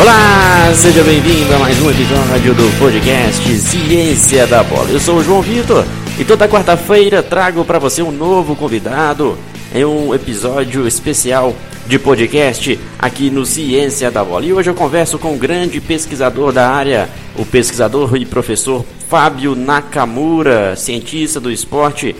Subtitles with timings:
[0.00, 4.88] Olá, seja bem-vindo a mais um episódio do podcast Ciência da Bola.
[4.90, 5.84] Eu sou o João Vitor
[6.18, 9.36] e toda quarta-feira trago para você um novo convidado
[9.74, 11.52] em um episódio especial
[11.88, 14.44] de podcast aqui no Ciência da Bola.
[14.44, 19.56] E hoje eu converso com um grande pesquisador da área, o pesquisador e professor Fábio
[19.56, 22.14] Nakamura, cientista do esporte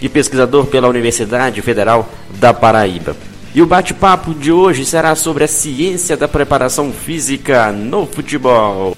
[0.00, 3.14] e pesquisador pela Universidade Federal da Paraíba.
[3.54, 8.96] E o bate-papo de hoje será sobre a ciência da preparação física no futebol.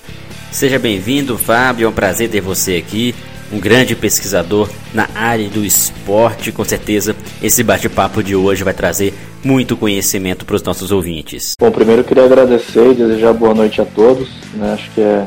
[0.53, 1.87] Seja bem-vindo, Fábio.
[1.87, 3.13] É um prazer ter você aqui.
[3.53, 6.53] Um grande pesquisador na área do esporte.
[6.53, 9.13] Com certeza, esse bate-papo de hoje vai trazer
[9.43, 11.55] muito conhecimento para os nossos ouvintes.
[11.59, 14.31] Bom, primeiro eu queria agradecer e desejar boa noite a todos.
[14.55, 14.73] Né?
[14.73, 15.27] Acho que é,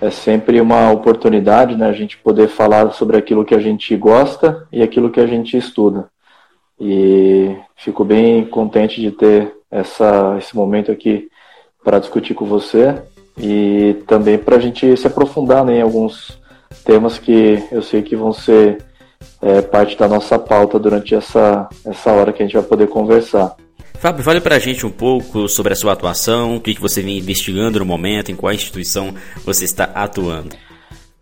[0.00, 4.68] é sempre uma oportunidade né, a gente poder falar sobre aquilo que a gente gosta
[4.72, 6.06] e aquilo que a gente estuda.
[6.78, 11.28] E fico bem contente de ter essa, esse momento aqui
[11.82, 13.00] para discutir com você
[13.38, 16.38] e também para a gente se aprofundar né, em alguns
[16.84, 18.78] temas que eu sei que vão ser
[19.40, 23.54] é, parte da nossa pauta durante essa, essa hora que a gente vai poder conversar.
[23.98, 27.02] Fábio, fale para a gente um pouco sobre a sua atuação, o que, que você
[27.02, 30.54] vem investigando no momento, em qual instituição você está atuando.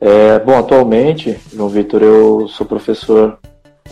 [0.00, 3.38] É, bom, atualmente, João Vitor, eu sou professor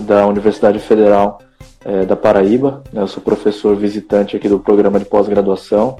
[0.01, 1.39] da Universidade Federal
[1.85, 2.83] é, da Paraíba.
[2.93, 3.03] Né?
[3.03, 5.97] Eu sou professor visitante aqui do programa de pós-graduação.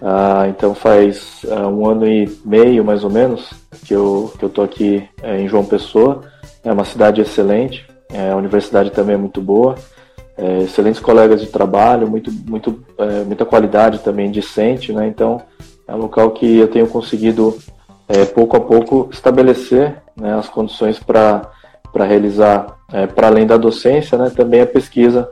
[0.00, 3.50] Ah, então faz ah, um ano e meio, mais ou menos,
[3.84, 6.22] que eu que eu tô aqui é, em João Pessoa.
[6.62, 7.86] É uma cidade excelente.
[8.12, 9.74] É, a universidade também é muito boa.
[10.36, 15.08] É, excelentes colegas de trabalho, muito, muito, é, muita qualidade também discente, né?
[15.08, 15.42] Então
[15.86, 17.58] é um local que eu tenho conseguido
[18.08, 21.50] é, pouco a pouco estabelecer né, as condições para
[22.04, 25.28] realizar é, para além da docência, né, também a pesquisa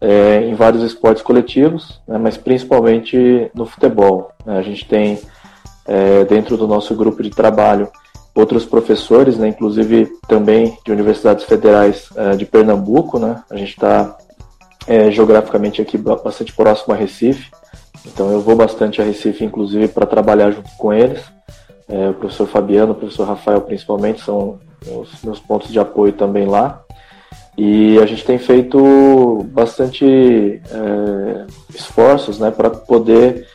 [0.00, 4.30] é, em vários esportes coletivos, né, mas principalmente no futebol.
[4.44, 4.58] Né.
[4.58, 5.18] A gente tem
[5.86, 7.88] é, dentro do nosso grupo de trabalho
[8.34, 13.18] outros professores, né, inclusive também de universidades federais é, de Pernambuco.
[13.18, 13.42] Né.
[13.50, 14.16] A gente está
[14.86, 17.50] é, geograficamente aqui bastante próximo a Recife,
[18.06, 21.20] então eu vou bastante a Recife, inclusive, para trabalhar junto com eles.
[21.88, 26.46] É, o professor Fabiano, o professor Rafael, principalmente, são os meus pontos de apoio também
[26.46, 26.82] lá.
[27.56, 33.46] E a gente tem feito bastante é, esforços né, para poder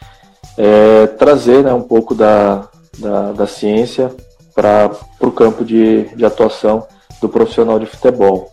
[0.58, 2.68] é, trazer né, um pouco da,
[3.00, 4.12] da, da ciência
[4.54, 6.86] para o campo de, de atuação
[7.22, 8.52] do profissional de futebol.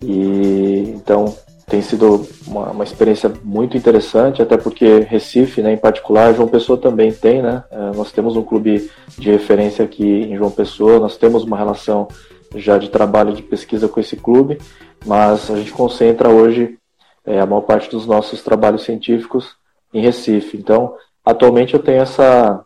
[0.00, 1.34] E então
[1.68, 6.78] tem sido uma, uma, experiência muito interessante, até porque Recife, né, em particular, João Pessoa
[6.78, 7.62] também tem, né?
[7.70, 12.08] É, nós temos um clube de referência aqui em João Pessoa, nós temos uma relação
[12.54, 14.58] já de trabalho de pesquisa com esse clube,
[15.04, 16.78] mas a gente concentra hoje
[17.26, 19.54] é, a maior parte dos nossos trabalhos científicos
[19.92, 20.56] em Recife.
[20.56, 22.64] Então, atualmente eu tenho essa,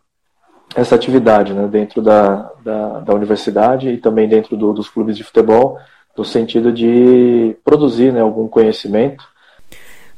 [0.75, 5.23] essa atividade né, dentro da, da, da universidade e também dentro do, dos clubes de
[5.23, 5.77] futebol,
[6.17, 9.23] no sentido de produzir né, algum conhecimento.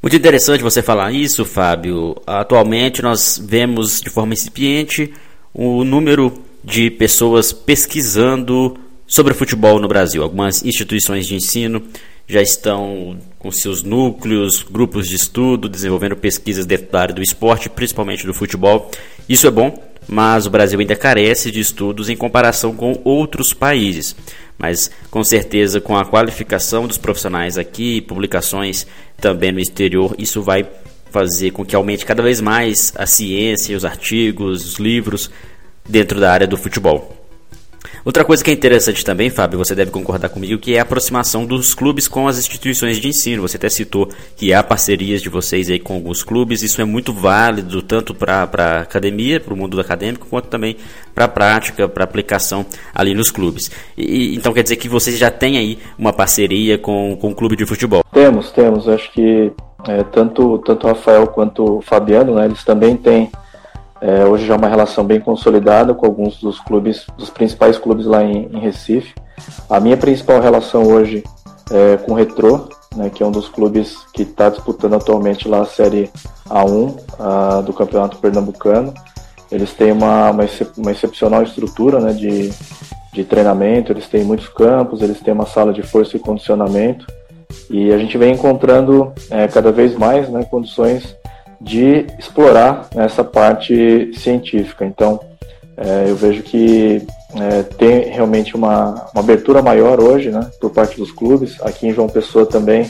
[0.01, 2.15] Muito interessante você falar isso, Fábio.
[2.27, 5.11] Atualmente nós vemos de forma incipiente
[5.53, 6.31] o número
[6.63, 10.21] de pessoas pesquisando sobre futebol no Brasil.
[10.21, 11.81] Algumas instituições de ensino
[12.27, 17.69] já estão com seus núcleos, grupos de estudo, desenvolvendo pesquisas dentro da área do esporte,
[17.69, 18.89] principalmente do futebol.
[19.29, 19.73] Isso é bom,
[20.07, 24.15] mas o Brasil ainda carece de estudos em comparação com outros países.
[24.57, 30.65] Mas com certeza, com a qualificação dos profissionais aqui, publicações também no exterior, isso vai
[31.11, 35.29] fazer com que aumente cada vez mais a ciência, os artigos, os livros
[35.87, 37.24] dentro da área do futebol.
[38.03, 41.45] Outra coisa que é interessante também, Fábio, você deve concordar comigo, que é a aproximação
[41.45, 43.41] dos clubes com as instituições de ensino.
[43.41, 46.61] Você até citou que há parcerias de vocês aí com alguns clubes.
[46.61, 50.77] Isso é muito válido tanto para a academia, para o mundo acadêmico, quanto também
[51.13, 53.71] para a prática, para aplicação ali nos clubes.
[53.97, 57.55] E, então quer dizer que vocês já têm aí uma parceria com, com o clube
[57.55, 58.03] de futebol?
[58.11, 58.87] Temos, temos.
[58.87, 59.51] Acho que
[59.87, 63.29] é, tanto, tanto o Rafael quanto o Fabiano, né, eles também têm
[64.01, 68.05] é, hoje já é uma relação bem consolidada com alguns dos clubes, dos principais clubes
[68.05, 69.13] lá em, em Recife.
[69.69, 71.23] A minha principal relação hoje
[71.71, 75.61] é com o Retro, né, que é um dos clubes que está disputando atualmente lá
[75.61, 76.09] a Série
[76.49, 78.93] A1 a, do Campeonato Pernambucano.
[79.51, 80.45] Eles têm uma, uma,
[80.77, 82.51] uma excepcional estrutura né, de,
[83.13, 87.05] de treinamento, eles têm muitos campos, eles têm uma sala de força e condicionamento.
[87.69, 91.15] E a gente vem encontrando é, cada vez mais né, condições
[91.65, 94.85] de explorar essa parte científica.
[94.85, 95.19] Então,
[95.75, 100.95] é, eu vejo que é, tem realmente uma, uma, abertura maior hoje, né, por parte
[100.95, 101.59] dos clubes.
[101.61, 102.87] Aqui em João Pessoa também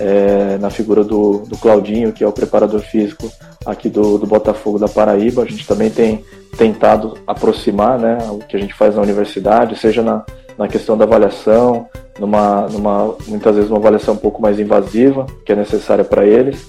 [0.00, 3.30] é, na figura do, do Claudinho, que é o preparador físico
[3.64, 5.42] aqui do, do Botafogo da Paraíba.
[5.42, 6.24] A gente também tem
[6.56, 10.24] tentado aproximar né, o que a gente faz na universidade, seja na,
[10.58, 11.86] na questão da avaliação,
[12.18, 16.68] numa, numa, muitas vezes uma avaliação um pouco mais invasiva, que é necessária para eles.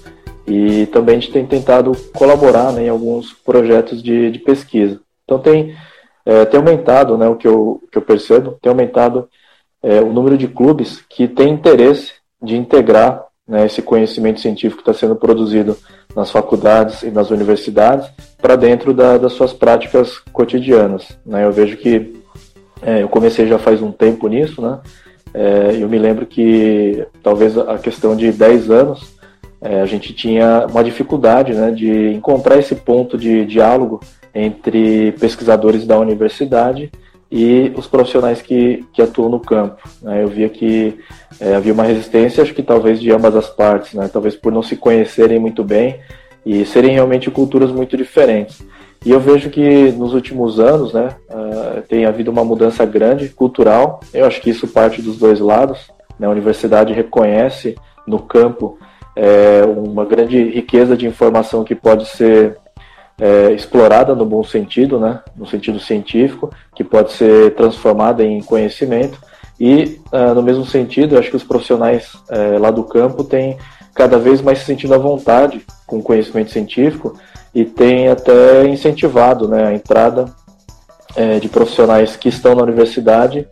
[0.50, 5.00] E também a gente tem tentado colaborar né, em alguns projetos de, de pesquisa.
[5.24, 5.76] Então tem,
[6.26, 9.28] é, tem aumentado, né, o que eu, que eu percebo, tem aumentado
[9.80, 14.90] é, o número de clubes que têm interesse de integrar né, esse conhecimento científico que
[14.90, 15.76] está sendo produzido
[16.16, 18.10] nas faculdades e nas universidades
[18.42, 21.16] para dentro da, das suas práticas cotidianas.
[21.24, 21.44] Né?
[21.44, 22.20] Eu vejo que
[22.82, 24.80] é, eu comecei já faz um tempo nisso, né?
[25.32, 29.19] É, eu me lembro que talvez a questão de 10 anos
[29.60, 34.00] é, a gente tinha uma dificuldade né, de encontrar esse ponto de diálogo
[34.34, 36.90] entre pesquisadores da universidade
[37.30, 39.76] e os profissionais que, que atuam no campo.
[40.02, 40.22] Né?
[40.22, 40.98] Eu via que
[41.38, 44.08] é, havia uma resistência, acho que talvez de ambas as partes, né?
[44.12, 46.00] talvez por não se conhecerem muito bem
[46.44, 48.64] e serem realmente culturas muito diferentes.
[49.04, 54.00] E eu vejo que nos últimos anos né, uh, tem havido uma mudança grande cultural,
[54.12, 55.90] eu acho que isso parte dos dois lados.
[56.18, 56.26] Né?
[56.26, 57.76] A universidade reconhece
[58.06, 58.78] no campo
[59.16, 62.56] é, uma grande riqueza de informação que pode ser
[63.20, 69.20] é, explorada no bom sentido, né, no sentido científico, que pode ser transformada em conhecimento.
[69.58, 73.58] E, uh, no mesmo sentido, eu acho que os profissionais é, lá do campo têm
[73.94, 77.18] cada vez mais se sentindo à vontade com o conhecimento científico
[77.54, 80.24] e têm até incentivado né, a entrada
[81.14, 83.46] é, de profissionais que estão na universidade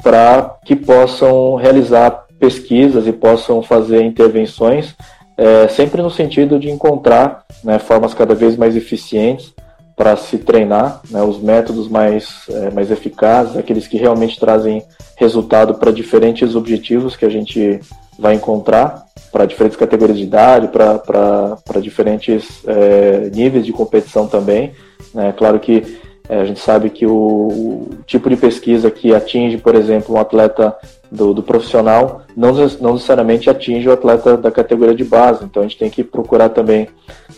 [0.00, 4.94] para que possam realizar pesquisas e possam fazer intervenções
[5.38, 9.54] é, sempre no sentido de encontrar né, formas cada vez mais eficientes
[9.94, 14.82] para se treinar, né, os métodos mais, é, mais eficazes, aqueles que realmente trazem
[15.16, 17.80] resultado para diferentes objetivos que a gente
[18.18, 24.72] vai encontrar, para diferentes categorias de idade, para diferentes é, níveis de competição também.
[25.14, 25.32] Né.
[25.36, 29.74] Claro que é, a gente sabe que o, o, tipo de pesquisa que atinge, por
[29.74, 30.76] exemplo, um atleta
[31.10, 35.44] do, do, profissional não, não necessariamente atinge o atleta da categoria de base.
[35.44, 36.88] Então a gente tem que procurar também,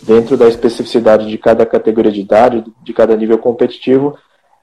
[0.03, 4.17] dentro da especificidade de cada categoria de idade, de cada nível competitivo,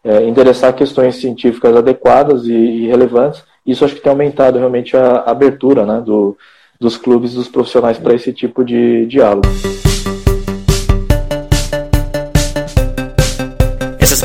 [0.04, 3.42] é, endereçar questões científicas adequadas e, e, relevantes.
[3.66, 6.36] Isso acho que tem aumentado realmente a, a abertura né, do,
[6.78, 9.48] dos clubes, dos profissionais para esse tipo de diálogo.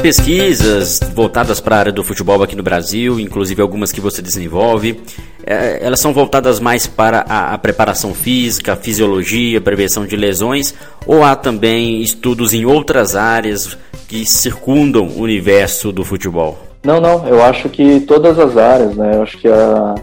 [0.03, 4.99] Pesquisas voltadas para a área do futebol aqui no Brasil, inclusive algumas que você desenvolve,
[5.45, 10.75] é, elas são voltadas mais para a, a, preparação física, a fisiologia, prevenção de lesões,
[11.07, 16.59] ou há também estudos em outras áreas que circundam o universo do futebol?
[16.83, 19.15] Não, não, eu acho que todas as áreas, né?
[19.15, 19.95] Eu acho que a,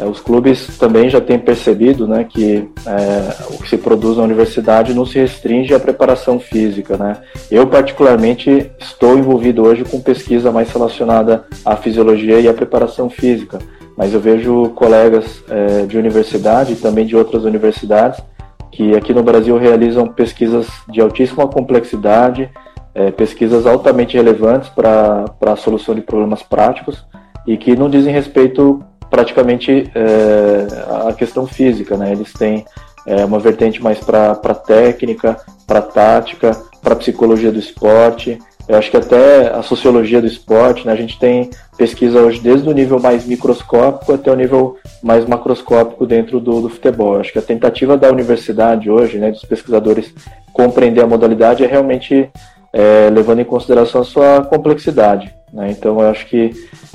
[0.00, 4.22] é, os clubes também já têm percebido né, que é, o que se produz na
[4.22, 6.96] universidade não se restringe à preparação física.
[6.96, 7.18] Né?
[7.50, 13.58] Eu, particularmente, estou envolvido hoje com pesquisa mais relacionada à fisiologia e à preparação física,
[13.94, 18.20] mas eu vejo colegas é, de universidade e também de outras universidades
[18.72, 22.48] que aqui no Brasil realizam pesquisas de altíssima complexidade,
[22.94, 27.04] é, pesquisas altamente relevantes para a solução de problemas práticos
[27.46, 32.12] e que não dizem respeito praticamente é, a questão física, né?
[32.12, 32.64] Eles têm
[33.06, 38.38] é, uma vertente mais para técnica, para tática, para psicologia do esporte.
[38.68, 40.92] Eu acho que até a sociologia do esporte, né?
[40.92, 46.06] A gente tem pesquisa hoje desde o nível mais microscópico até o nível mais macroscópico
[46.06, 47.14] dentro do, do futebol.
[47.14, 50.14] Eu acho que a tentativa da universidade hoje, né, dos pesquisadores
[50.52, 52.30] compreender a modalidade é realmente
[52.72, 55.34] é, levando em consideração a sua complexidade.
[55.52, 55.70] Né?
[55.70, 56.52] Então, eu acho que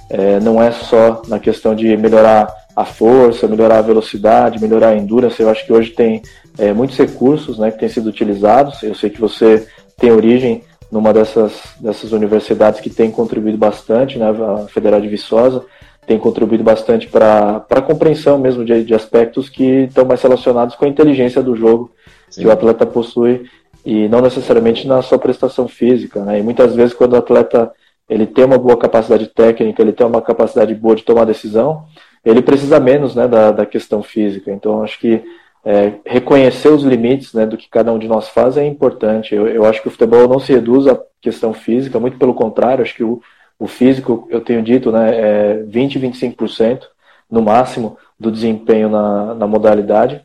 [0.10, 4.98] é, não é só na questão de melhorar a força, melhorar a velocidade, melhorar a
[4.98, 5.42] endurance.
[5.42, 6.22] Eu acho que hoje tem
[6.58, 8.84] é, muitos recursos né, que têm sido utilizados.
[8.84, 14.30] Eu sei que você tem origem numa dessas, dessas universidades que tem contribuído bastante, né,
[14.30, 15.64] a Federal de Viçosa
[16.06, 20.86] tem contribuído bastante para a compreensão mesmo de, de, aspectos que estão mais relacionados com
[20.86, 21.92] a inteligência do jogo
[22.30, 22.42] Sim.
[22.42, 23.46] que o atleta possui
[23.86, 26.24] e não necessariamente na sua prestação física.
[26.24, 26.40] Né?
[26.40, 27.72] E muitas vezes quando o atleta
[28.08, 31.86] ele tem uma boa capacidade técnica, ele tem uma capacidade boa de tomar decisão,
[32.24, 34.52] ele precisa menos né, da, da questão física.
[34.52, 35.24] Então, acho que
[35.64, 39.34] é, reconhecer os limites né, do que cada um de nós faz é importante.
[39.34, 42.84] Eu, eu, acho que o futebol não se reduz à questão física, muito pelo contrário,
[42.84, 43.22] acho que o,
[43.58, 46.82] o físico, eu tenho dito, né, é 20, 25%
[47.30, 50.24] no máximo do desempenho na, na modalidade.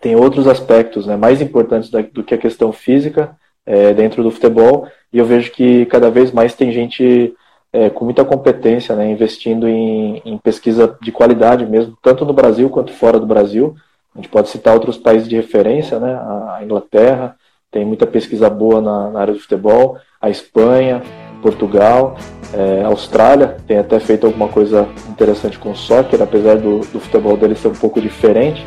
[0.00, 3.36] Tem outros aspectos né, mais importantes da, do que a questão física
[3.70, 7.32] é, dentro do futebol, e eu vejo que cada vez mais tem gente
[7.72, 12.68] é, com muita competência, né, investindo em, em, pesquisa de qualidade mesmo, tanto no Brasil
[12.68, 13.76] quanto fora do Brasil.
[14.12, 16.12] A gente pode citar outros países de referência, né?
[16.56, 17.36] A Inglaterra
[17.70, 21.00] tem muita pesquisa boa na, na área do futebol, a Espanha,
[21.40, 22.16] Portugal,
[22.52, 27.36] é, Austrália tem até feito alguma coisa interessante com o soccer, apesar do, do futebol
[27.36, 28.64] deles ser um pouco diferente.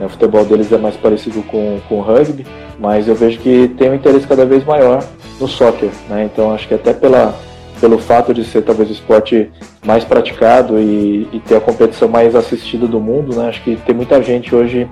[0.00, 0.06] Né?
[0.06, 2.46] O futebol deles é mais parecido com, com o rugby,
[2.78, 5.04] mas eu vejo que tem um interesse cada vez maior
[5.38, 5.90] no soccer.
[6.08, 6.24] Né?
[6.24, 7.34] Então acho que até pela,
[7.78, 9.50] pelo fato de ser talvez o esporte
[9.84, 13.48] mais praticado e, e ter a competição mais assistida do mundo, né?
[13.48, 14.88] acho que tem muita gente hoje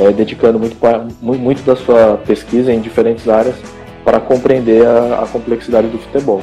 [0.00, 0.76] é, dedicando muito,
[1.20, 3.56] muito da sua pesquisa em diferentes áreas
[4.04, 6.42] para compreender a, a complexidade do futebol.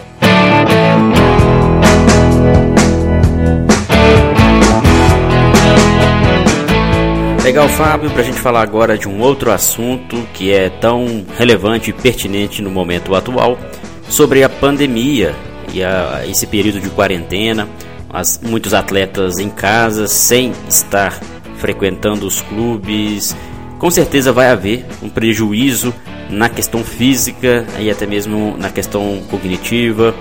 [7.44, 11.90] Legal, Fábio, para a gente falar agora de um outro assunto que é tão relevante
[11.90, 13.60] e pertinente no momento atual,
[14.08, 15.36] sobre a pandemia
[15.74, 17.68] e a, esse período de quarentena,
[18.10, 21.20] as, muitos atletas em casa sem estar
[21.58, 23.36] frequentando os clubes.
[23.78, 25.94] Com certeza vai haver um prejuízo
[26.30, 30.16] na questão física e até mesmo na questão cognitiva.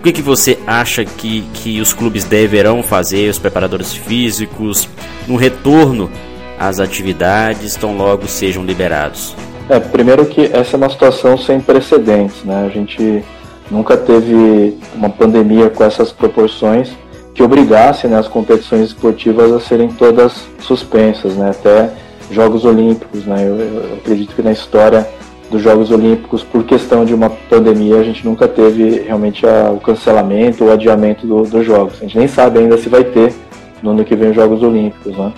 [0.00, 4.88] O que, que você acha que, que os clubes deverão fazer, os preparadores físicos,
[5.28, 6.10] no retorno
[6.58, 9.36] às atividades, tão logo sejam liberados?
[9.68, 12.64] É, primeiro que essa é uma situação sem precedentes, né?
[12.64, 13.22] A gente
[13.70, 16.90] nunca teve uma pandemia com essas proporções
[17.34, 21.50] que obrigasse né, as competições esportivas a serem todas suspensas, né?
[21.50, 21.90] Até
[22.30, 23.46] Jogos Olímpicos, né?
[23.46, 25.06] Eu, eu acredito que na história
[25.50, 29.80] dos Jogos Olímpicos, por questão de uma pandemia, a gente nunca teve realmente a, o
[29.80, 31.94] cancelamento ou adiamento do, dos Jogos.
[31.98, 33.34] A gente nem sabe ainda se vai ter
[33.82, 35.32] no ano que vem os Jogos Olímpicos, né?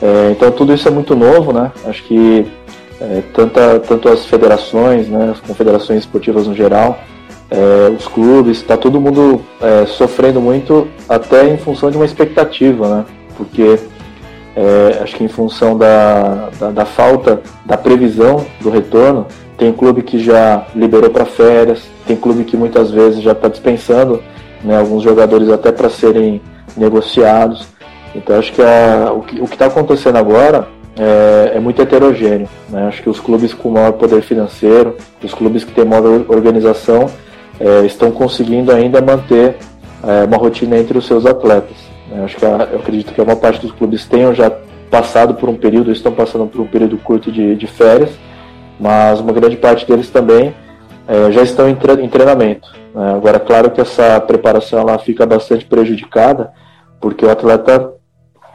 [0.00, 1.70] É, então tudo isso é muito novo, né?
[1.84, 2.46] Acho que
[3.00, 6.98] é, tanta, tanto as federações, né, as confederações esportivas no geral,
[7.50, 12.88] é, os clubes, está todo mundo é, sofrendo muito até em função de uma expectativa,
[12.88, 13.04] né?
[13.36, 13.78] Porque
[14.56, 19.26] é, acho que em função da, da, da, falta da previsão do retorno,
[19.58, 24.22] tem clube que já liberou para férias, tem clube que muitas vezes já está dispensando
[24.64, 26.40] né, alguns jogadores até para serem
[26.76, 27.66] negociados.
[28.14, 30.66] Então acho que a, o que está acontecendo agora
[30.98, 32.48] é, é, muito heterogêneo.
[32.70, 32.86] Né?
[32.88, 37.10] Acho que os clubes com maior poder financeiro, os clubes que têm maior organização,
[37.60, 39.56] é, estão conseguindo ainda manter
[40.02, 41.76] é, uma rotina entre os seus atletas.
[42.16, 44.50] Eu acho que eu acredito que a maior parte dos clubes tenham já
[44.90, 48.10] passado por um período, estão passando por um período curto de, de férias,
[48.80, 50.54] mas uma grande parte deles também
[51.06, 52.72] é, já estão em treinamento.
[52.94, 53.14] Né?
[53.14, 56.52] Agora, claro que essa preparação ela fica bastante prejudicada,
[57.00, 57.92] porque o atleta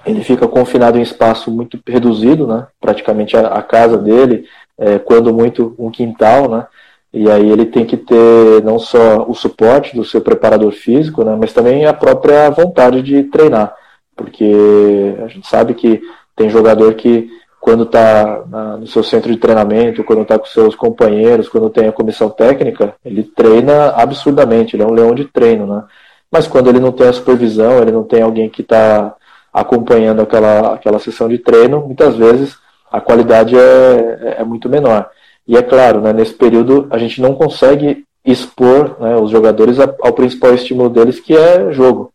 [0.06, 2.68] ele fica confinado em espaço muito reduzido, né?
[2.80, 4.46] praticamente a, a casa dele,
[4.78, 6.66] é, quando muito um quintal, né?
[7.14, 11.36] E aí ele tem que ter não só o suporte do seu preparador físico, né,
[11.40, 13.74] mas também a própria vontade de treinar.
[14.16, 16.02] Porque a gente sabe que
[16.36, 18.44] tem jogador que quando está
[18.80, 22.96] no seu centro de treinamento, quando está com seus companheiros, quando tem a comissão técnica,
[23.06, 25.84] ele treina absurdamente, ele é um leão de treino, né?
[26.32, 29.16] Mas quando ele não tem a supervisão, ele não tem alguém que está
[29.54, 32.58] acompanhando aquela, aquela sessão de treino, muitas vezes
[32.92, 35.10] a qualidade é, é muito menor.
[35.52, 40.14] E é claro, né, nesse período a gente não consegue expor né, os jogadores ao
[40.14, 42.14] principal estímulo deles, que é jogo.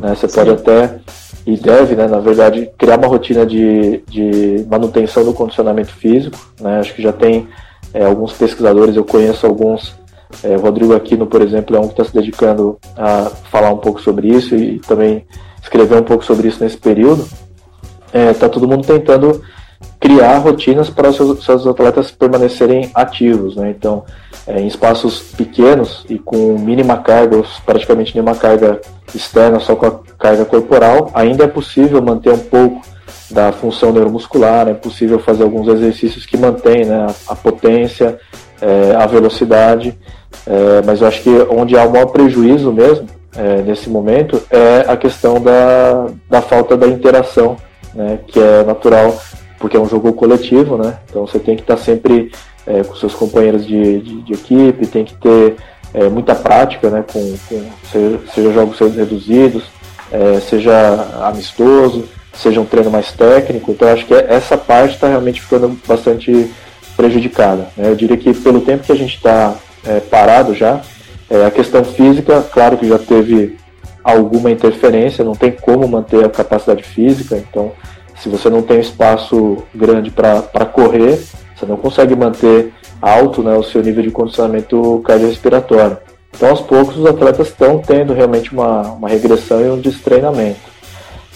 [0.00, 0.98] Né, você pode até,
[1.46, 6.36] e deve, né, na verdade, criar uma rotina de, de manutenção do condicionamento físico.
[6.60, 7.46] Né, acho que já tem
[7.94, 9.94] é, alguns pesquisadores, eu conheço alguns
[10.42, 14.00] é, Rodrigo Aquino, por exemplo, é um que está se dedicando a falar um pouco
[14.00, 15.24] sobre isso e também
[15.62, 17.26] escrever um pouco sobre isso nesse período,
[18.12, 19.42] está é, todo mundo tentando
[19.98, 23.56] criar rotinas para os seus, seus atletas permanecerem ativos.
[23.56, 23.70] Né?
[23.70, 24.04] Então,
[24.46, 28.80] é, em espaços pequenos e com mínima carga, ou praticamente nenhuma carga
[29.14, 32.82] externa, só com a carga corporal, ainda é possível manter um pouco
[33.30, 38.18] da função neuromuscular, é possível fazer alguns exercícios que mantêm né, a, a potência,
[38.60, 39.96] é, a velocidade,
[40.46, 43.06] é, mas eu acho que onde há o maior prejuízo mesmo
[43.36, 47.56] é, nesse momento é a questão da, da falta da interação,
[47.94, 49.16] né, que é natural
[49.60, 50.98] porque é um jogo coletivo, né?
[51.08, 52.32] Então você tem que estar sempre
[52.66, 55.56] é, com seus companheiros de, de, de, equipe, tem que ter
[55.92, 57.04] é, muita prática, né?
[57.12, 59.64] Com, com seja, seja, jogos reduzidos,
[60.10, 60.72] é, seja
[61.28, 63.70] amistoso, seja um treino mais técnico.
[63.70, 66.50] Então acho que essa parte está realmente ficando bastante
[66.96, 67.68] prejudicada.
[67.76, 67.90] Né?
[67.90, 69.54] Eu diria que pelo tempo que a gente está
[69.86, 70.80] é, parado já,
[71.30, 73.56] é, a questão física, claro que já teve
[74.02, 77.72] alguma interferência, não tem como manter a capacidade física, então
[78.18, 81.22] se você não tem espaço grande para correr,
[81.56, 85.96] você não consegue manter alto né, o seu nível de condicionamento cardiorrespiratório.
[86.36, 90.60] Então, aos poucos, os atletas estão tendo realmente uma, uma regressão e um destreinamento.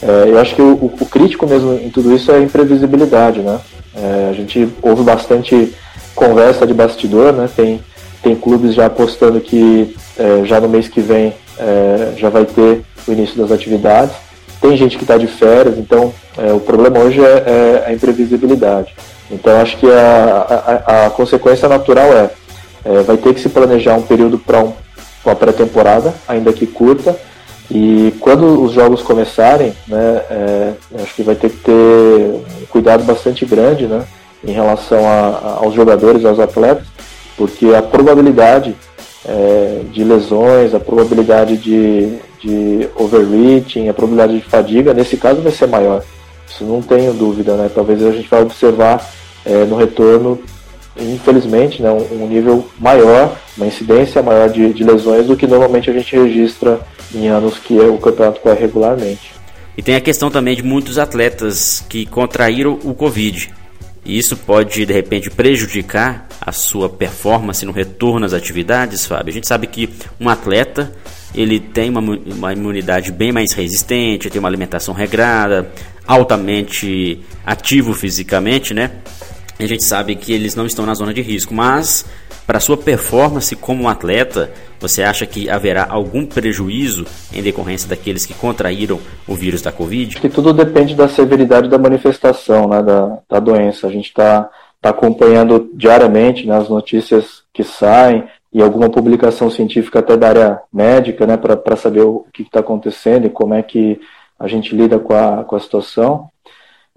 [0.02, 3.60] É, eu acho que o, o, crítico mesmo em tudo isso é a imprevisibilidade, né?
[3.96, 5.72] É, a gente ouve bastante
[6.14, 7.48] conversa de bastidor, né?
[7.54, 7.80] Tem,
[8.24, 12.82] tem clubes já apostando que é, já no mês que vem é, já vai ter
[13.06, 14.16] o início das atividades.
[14.60, 18.94] Tem gente que está de férias, então é, o problema hoje é, é, a imprevisibilidade.
[19.30, 22.30] Então acho que a, a, a consequência natural é,
[22.84, 24.72] é, vai ter que se planejar um período para um,
[25.24, 27.14] uma pré-temporada, ainda que curta,
[27.70, 33.04] e quando os jogos começarem, né, é, acho que vai ter que ter um cuidado
[33.04, 34.04] bastante grande né,
[34.46, 36.86] em relação a, aos jogadores, aos atletas,
[37.36, 38.74] porque a probabilidade
[39.24, 45.52] é, de lesões, a probabilidade de, de overreaching, a probabilidade de fadiga, nesse caso vai
[45.52, 46.02] ser maior.
[46.48, 47.70] Isso não tenho dúvida, né?
[47.74, 49.10] Talvez a gente vai observar
[49.44, 50.40] é, no retorno,
[50.96, 55.90] infelizmente, né, um, um, nível maior, uma incidência maior de, de lesões do que normalmente
[55.90, 56.80] a gente registra
[57.14, 59.32] em anos que o campeonato corre regularmente.
[59.76, 63.52] E tem a questão também de muitos atletas que contraíram o Covid.
[64.04, 69.30] E isso pode, de repente, prejudicar a sua performance no retorno às atividades, Fábio?
[69.30, 69.88] A gente sabe que
[70.20, 70.92] um atleta
[71.34, 75.70] ele tem uma, uma imunidade bem mais resistente, tem uma alimentação regrada,
[76.06, 78.90] altamente ativo fisicamente, né?
[79.58, 82.04] A gente sabe que eles não estão na zona de risco, mas
[82.46, 88.34] para sua performance como atleta, você acha que haverá algum prejuízo em decorrência daqueles que
[88.34, 90.20] contraíram o vírus da Covid?
[90.20, 93.86] Que tudo depende da severidade da manifestação né, da, da doença.
[93.86, 100.00] A gente está tá acompanhando diariamente né, as notícias que saem e alguma publicação científica
[100.00, 103.98] até da área médica né, para saber o que está acontecendo e como é que
[104.38, 106.28] a gente lida com a, com a situação.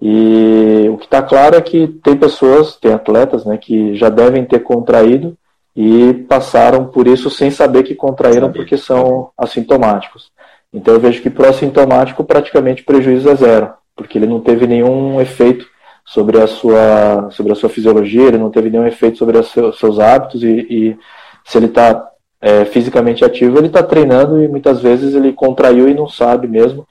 [0.00, 4.44] E o que está claro é que tem pessoas, tem atletas, né, que já devem
[4.44, 5.36] ter contraído
[5.74, 10.30] e passaram por isso sem saber que contraíram porque são assintomáticos.
[10.72, 14.40] Então eu vejo que para o assintomático praticamente o prejuízo é zero, porque ele não
[14.40, 15.66] teve nenhum efeito
[16.04, 19.98] sobre a sua, sobre a sua fisiologia, ele não teve nenhum efeito sobre os seus
[19.98, 20.98] hábitos e, e
[21.44, 22.08] se ele está
[22.40, 26.86] é, fisicamente ativo, ele está treinando e muitas vezes ele contraiu e não sabe mesmo.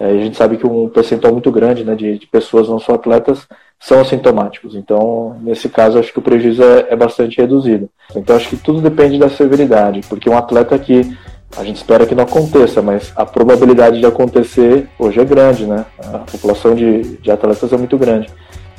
[0.00, 2.94] É, a gente sabe que um percentual muito grande né, de, de, pessoas não são
[2.94, 3.46] atletas
[3.78, 4.74] são assintomáticos.
[4.74, 7.88] Então, nesse caso, acho que o prejuízo é, é, bastante reduzido.
[8.16, 11.14] Então, acho que tudo depende da severidade, porque um atleta que
[11.54, 15.84] a gente espera que não aconteça, mas a probabilidade de acontecer hoje é grande, né?
[15.98, 18.28] A população de, de atletas é muito grande,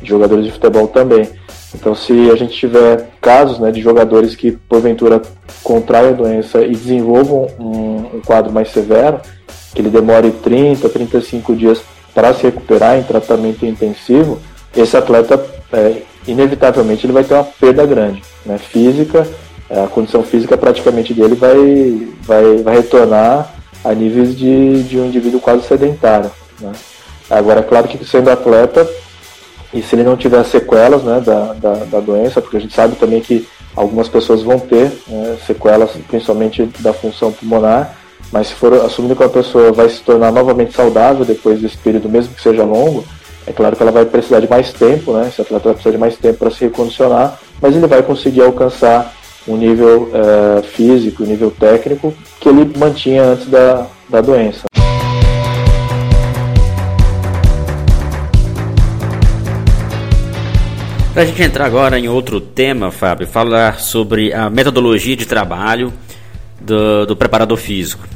[0.02, 1.28] de jogadores de futebol também.
[1.76, 5.22] Então, se a gente tiver casos né, de jogadores que, porventura,
[5.64, 9.22] contraem a doença e desenvolvam um, um quadro mais severo,
[9.74, 11.82] que ele demore 30, 35 dias
[12.14, 14.40] para se recuperar em tratamento intensivo,
[14.76, 19.28] esse atleta, é, inevitavelmente, ele vai ter uma perda grande, né, física,
[19.70, 23.54] é, a condição física praticamente dele vai, vai, vai retornar
[23.84, 26.30] a níveis de, de um indivíduo quase sedentário.
[26.60, 26.72] Né.
[27.30, 28.88] Agora, claro que sendo atleta,
[29.74, 32.96] e se ele não tiver sequelas né, da, da, da, doença, porque a gente sabe
[32.98, 37.96] também que algumas pessoas vão ter né, sequelas, principalmente da função pulmonar,
[38.32, 42.08] mas se for assumindo que a pessoa vai se tornar novamente saudável depois desse período,
[42.08, 43.04] mesmo que seja longo,
[43.46, 45.28] é claro que ela vai precisar de mais tempo, né?
[45.28, 49.14] Esse atleta vai precisar de mais tempo para se recondicionar, mas ele vai conseguir alcançar
[49.48, 54.62] um nível é, físico, um nível técnico que ele mantinha antes da, da doença.
[61.14, 65.92] Para a gente entrar agora em outro tema, Fábio, falar sobre a metodologia de trabalho
[66.62, 68.08] do, do preparador físico.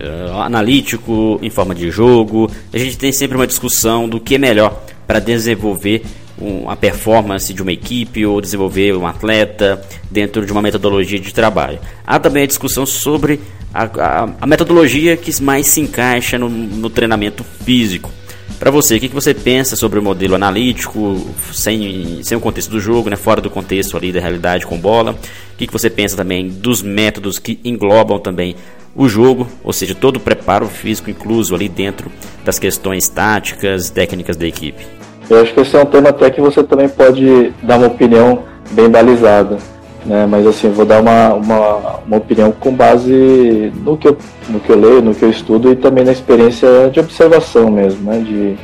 [0.00, 4.38] Uh, analítico, em forma de jogo, a gente tem sempre uma discussão do que é
[4.38, 6.02] melhor para desenvolver
[6.40, 11.34] um, a performance de uma equipe ou desenvolver um atleta dentro de uma metodologia de
[11.34, 11.78] trabalho.
[12.06, 13.40] Há também a discussão sobre
[13.74, 18.10] a, a, a metodologia que mais se encaixa no, no treinamento físico.
[18.58, 22.70] Para você, o que, que você pensa sobre o modelo analítico, sem, sem o contexto
[22.70, 25.12] do jogo, né, fora do contexto ali da realidade com bola?
[25.12, 28.56] O que, que você pensa também dos métodos que englobam também
[28.96, 32.10] o jogo, ou seja, todo o preparo físico incluso ali dentro
[32.44, 34.84] das questões táticas, técnicas da equipe?
[35.30, 38.44] Eu acho que esse é um tema até que você também pode dar uma opinião
[38.72, 39.58] bem balizada
[40.06, 40.26] né?
[40.26, 44.16] Mas assim, vou dar uma, uma, uma opinião com base no que, eu,
[44.48, 48.10] no que eu leio, no que eu estudo e também na experiência de observação mesmo,
[48.10, 48.18] né?
[48.18, 48.56] De,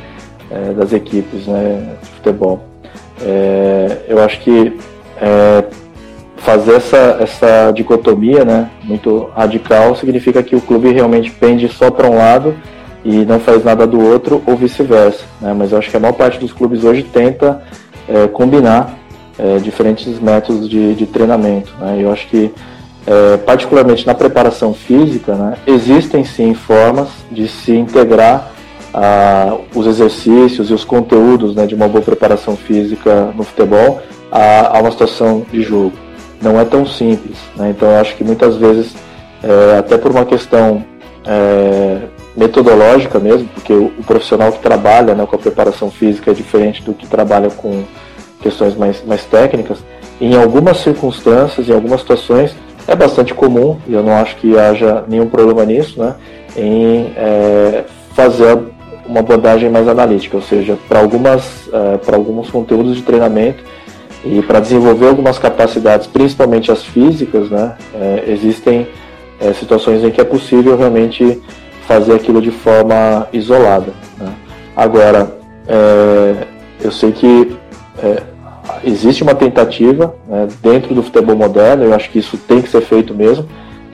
[0.51, 1.97] é, das equipes né?
[2.01, 2.63] de futebol.
[3.21, 4.77] É, eu acho que
[5.21, 5.63] é,
[6.37, 12.07] fazer essa, essa dicotomia né, muito radical significa que o clube realmente pende só para
[12.07, 12.55] um lado
[13.03, 15.23] e não faz nada do outro ou vice-versa.
[15.41, 15.53] Né?
[15.57, 17.63] Mas eu acho que a maior parte dos clubes hoje tenta
[18.07, 18.93] é, combinar
[19.37, 21.73] é, diferentes métodos de, de treinamento.
[21.79, 21.99] Né?
[22.01, 22.51] Eu acho que
[23.07, 28.51] é, particularmente na preparação física, né, existem sim formas de se integrar
[28.93, 34.77] ah, os exercícios e os conteúdos né, de uma boa preparação física no futebol a,
[34.77, 35.93] a uma situação de jogo.
[36.41, 37.37] Não é tão simples.
[37.55, 37.71] Né?
[37.71, 38.95] Então eu acho que muitas vezes,
[39.43, 40.83] é, até por uma questão
[41.25, 41.99] é,
[42.35, 46.81] metodológica mesmo, porque o, o, profissional que trabalha né, com a preparação física é diferente
[46.81, 47.83] do que trabalha com
[48.45, 49.79] questões mais, mais técnicas,
[50.21, 52.55] em algumas circunstâncias, em algumas situações,
[52.87, 56.13] é bastante comum, e eu não acho que haja nenhum problema nisso, né,
[56.55, 58.55] em é, fazer
[59.07, 63.63] uma abordagem mais analítica, ou seja, para algumas é, para alguns conteúdos de treinamento
[64.23, 68.87] e para desenvolver algumas capacidades, principalmente as físicas, né, é, existem
[69.39, 71.41] é, situações em que é possível realmente
[71.87, 73.91] fazer aquilo de forma isolada.
[74.19, 74.31] Né.
[74.75, 75.35] Agora,
[75.67, 76.47] é,
[76.83, 77.55] eu sei que
[78.83, 82.81] existe uma tentativa né, dentro do futebol moderno, eu acho que isso tem que ser
[82.81, 83.47] feito mesmo,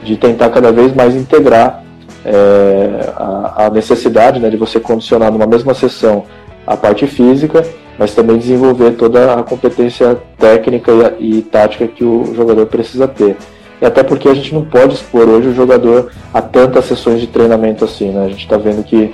[0.03, 1.83] de tentar cada vez mais integrar
[2.25, 6.25] é, a, a, necessidade né, de você condicionar numa mesma sessão
[6.65, 7.65] a parte física,
[7.97, 13.37] mas também desenvolver toda a competência técnica e, e tática que o jogador precisa ter.
[13.81, 17.25] E até porque a gente não pode expor hoje o jogador a tantas sessões de
[17.25, 18.25] treinamento assim, né?
[18.25, 19.11] A gente está vendo que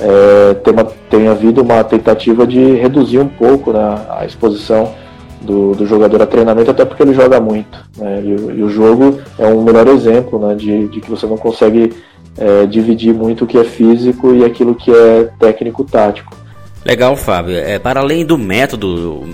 [0.00, 4.94] é, tem, uma, havido uma tentativa de reduzir um pouco né, a exposição
[5.40, 7.78] do, do, jogador a treinamento, até porque ele joga muito.
[7.96, 11.36] Né, e, e, o jogo é um melhor exemplo né, de, de que você não
[11.36, 11.92] consegue
[12.36, 16.45] é, dividir muito o que é físico e aquilo que é técnico-tático.
[16.86, 17.56] Legal, Fábio.
[17.56, 19.28] É, para além do método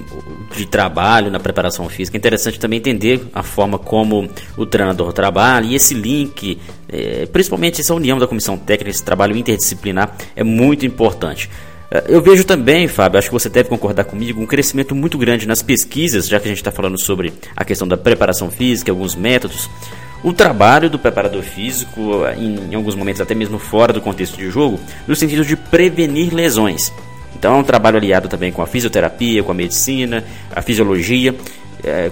[0.57, 5.67] de trabalho na preparação física, é interessante também entender a forma como o treinador trabalha
[5.67, 10.87] e esse link, é, principalmente essa união da comissão técnica, esse trabalho interdisciplinar, é muito
[10.87, 11.51] importante.
[11.91, 15.47] É, eu vejo também, Fábio, acho que você deve concordar comigo, um crescimento muito grande
[15.47, 19.15] nas pesquisas, já que a gente está falando sobre a questão da preparação física, alguns
[19.15, 19.69] métodos.
[20.25, 24.49] O trabalho do preparador físico, em, em alguns momentos até mesmo fora do contexto de
[24.51, 26.91] jogo, no sentido de prevenir lesões.
[27.43, 30.23] Então é um trabalho aliado também com a fisioterapia, com a medicina,
[30.55, 31.35] a fisiologia,
[31.83, 32.09] é,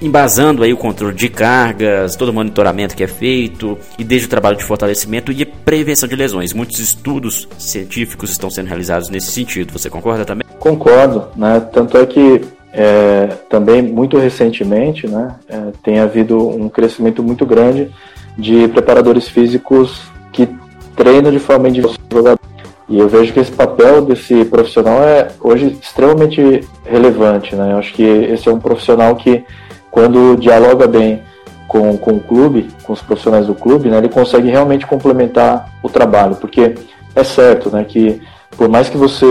[0.00, 4.30] embasando aí o controle de cargas, todo o monitoramento que é feito e desde o
[4.30, 6.54] trabalho de fortalecimento e prevenção de lesões.
[6.54, 9.74] Muitos estudos científicos estão sendo realizados nesse sentido.
[9.74, 10.48] Você concorda também?
[10.58, 11.60] Concordo, né?
[11.70, 12.40] Tanto é que
[12.72, 17.90] é, também muito recentemente, né, é, tem havido um crescimento muito grande
[18.38, 20.00] de preparadores físicos
[20.32, 20.48] que
[20.96, 22.38] treinam de forma individual
[22.88, 27.72] e eu vejo que esse papel desse profissional é hoje extremamente relevante, né?
[27.72, 29.44] Eu acho que esse é um profissional que,
[29.90, 31.22] quando dialoga bem
[31.68, 35.88] com, com o clube, com os profissionais do clube, né, ele consegue realmente complementar o
[35.88, 36.74] trabalho, porque
[37.14, 38.20] é certo, né, que
[38.58, 39.26] por mais que você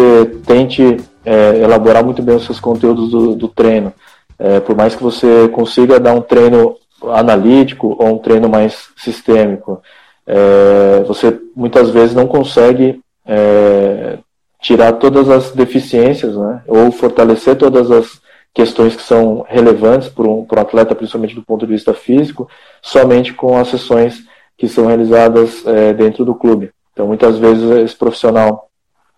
[0.45, 3.93] tente é, elaborar muito bem os seus conteúdos do, do treino,
[4.39, 6.75] é, por mais que você consiga dar um treino
[7.09, 9.81] analítico ou um treino mais sistêmico,
[10.25, 14.17] é, você muitas vezes não consegue é,
[14.61, 18.21] tirar todas as deficiências, né, ou fortalecer todas as
[18.53, 22.49] questões que são relevantes para um, para um atleta, principalmente do ponto de vista físico,
[22.81, 24.23] somente com as sessões
[24.57, 26.71] que são realizadas é, dentro do clube.
[26.93, 28.69] Então, muitas vezes esse profissional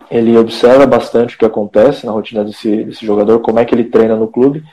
[0.10, 3.86] ele observa bastante o que acontece na rotina desse, desse jogador, como é que ele
[3.86, 4.64] treina no clube,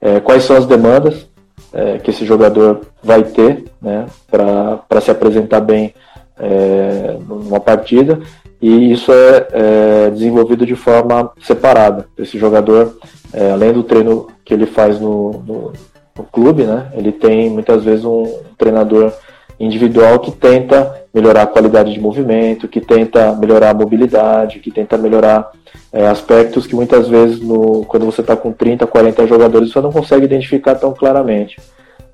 [0.00, 1.28] é, quais são as demandas
[1.72, 5.94] é, que esse jogador vai ter né, para se apresentar bem
[6.38, 8.20] é, numa partida
[8.60, 12.06] e isso é, é, desenvolvido de forma separada.
[12.18, 12.96] Esse jogador,
[13.32, 15.72] é, além do treino que ele faz no, no,
[16.16, 19.12] no, clube, né, ele tem muitas vezes um treinador
[19.58, 24.98] individual que tenta melhorar a qualidade de movimento, que tenta melhorar a mobilidade, que tenta
[24.98, 25.50] melhorar
[25.92, 29.92] é, aspectos que muitas vezes no, quando você está com 30, 40 jogadores você não
[29.92, 31.56] consegue identificar tão claramente.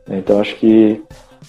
[0.08, 1.02] Então acho que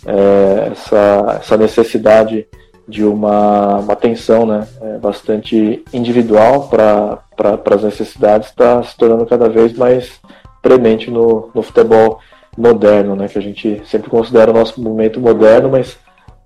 [0.06, 2.48] é, essa, essa necessidade
[2.88, 9.26] de uma, uma atenção né, é, bastante individual para pra, as necessidades está se tornando
[9.26, 10.19] cada vez mais
[10.62, 12.19] premente no, no futebol
[12.58, 15.98] moderno, né, que a gente sempre considera o nosso momento moderno, mas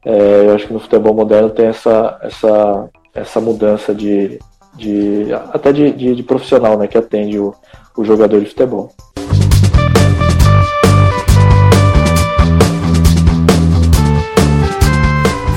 [0.06, 4.40] é, eu acho que no futebol moderno tem essa, essa, essa mudança de,
[4.76, 7.54] de até de, de, de profissional né, que atende o,
[7.98, 8.92] o jogador de futebol.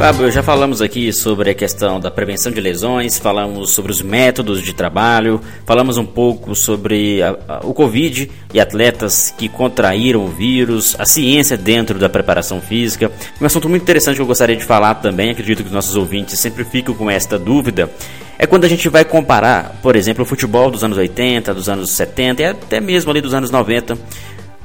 [0.01, 4.63] Fábio, já falamos aqui sobre a questão da prevenção de lesões, falamos sobre os métodos
[4.63, 10.29] de trabalho, falamos um pouco sobre a, a, o Covid e atletas que contraíram o
[10.29, 13.13] vírus, a ciência dentro da preparação física.
[13.39, 16.41] Um assunto muito interessante que eu gostaria de falar também, acredito que os nossos ouvintes
[16.41, 17.91] sempre ficam com esta dúvida,
[18.39, 21.91] é quando a gente vai comparar, por exemplo, o futebol dos anos 80, dos anos
[21.91, 23.99] 70 e até mesmo ali dos anos 90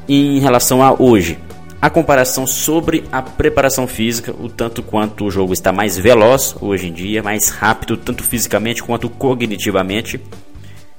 [0.08, 1.38] em relação a hoje
[1.86, 6.88] a comparação sobre a preparação física, o tanto quanto o jogo está mais veloz hoje
[6.88, 10.19] em dia, mais rápido, tanto fisicamente quanto cognitivamente,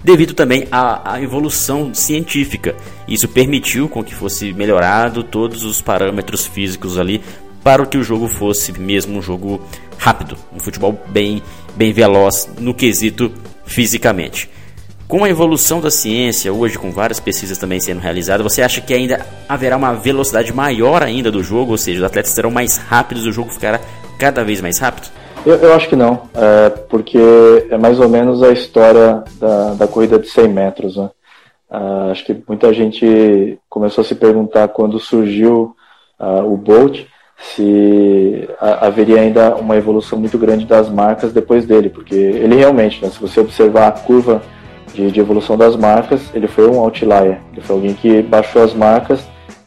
[0.04, 2.76] devido também à, à evolução científica.
[3.08, 7.20] Isso permitiu com que fosse melhorado todos os parâmetros físicos ali
[7.64, 9.60] para que o jogo fosse mesmo um jogo
[9.98, 11.42] rápido, um futebol bem,
[11.74, 13.32] bem veloz no quesito
[13.64, 14.48] fisicamente.
[15.08, 18.92] Com a evolução da ciência, hoje com várias pesquisas também sendo realizadas, você acha que
[18.92, 23.24] ainda haverá uma velocidade maior ainda do jogo, ou seja, os atletas serão mais rápidos,
[23.24, 23.78] o jogo ficará
[24.18, 25.06] cada vez mais rápido?
[25.44, 27.18] Eu, eu acho que não, é, porque
[27.70, 30.96] é mais ou menos a história da, da corrida de 100 metros.
[30.96, 31.08] Né?
[31.70, 35.76] Uh, acho que muita gente começou a se perguntar quando surgiu
[36.18, 37.06] uh, o Bolt
[37.38, 43.10] se haveria ainda uma evolução muito grande das marcas depois dele, porque ele realmente, né,
[43.10, 44.42] se você observar a curva
[44.96, 48.72] de, de, evolução das marcas, ele foi um outlier, ele foi alguém que baixou as
[48.72, 49.20] marcas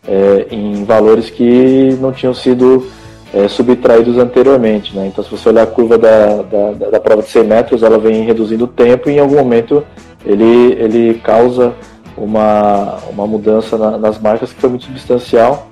[0.07, 2.87] é, em valores que não tinham sido
[3.33, 4.95] é, subtraídos anteriormente.
[4.95, 5.07] Né?
[5.07, 8.23] Então, se você olhar a curva da, da, da, prova de 100 metros, ela vem
[8.23, 9.83] reduzindo o tempo e em algum momento
[10.25, 11.73] ele, ele causa
[12.17, 15.67] uma, uma mudança na, nas marcas que foi muito substancial.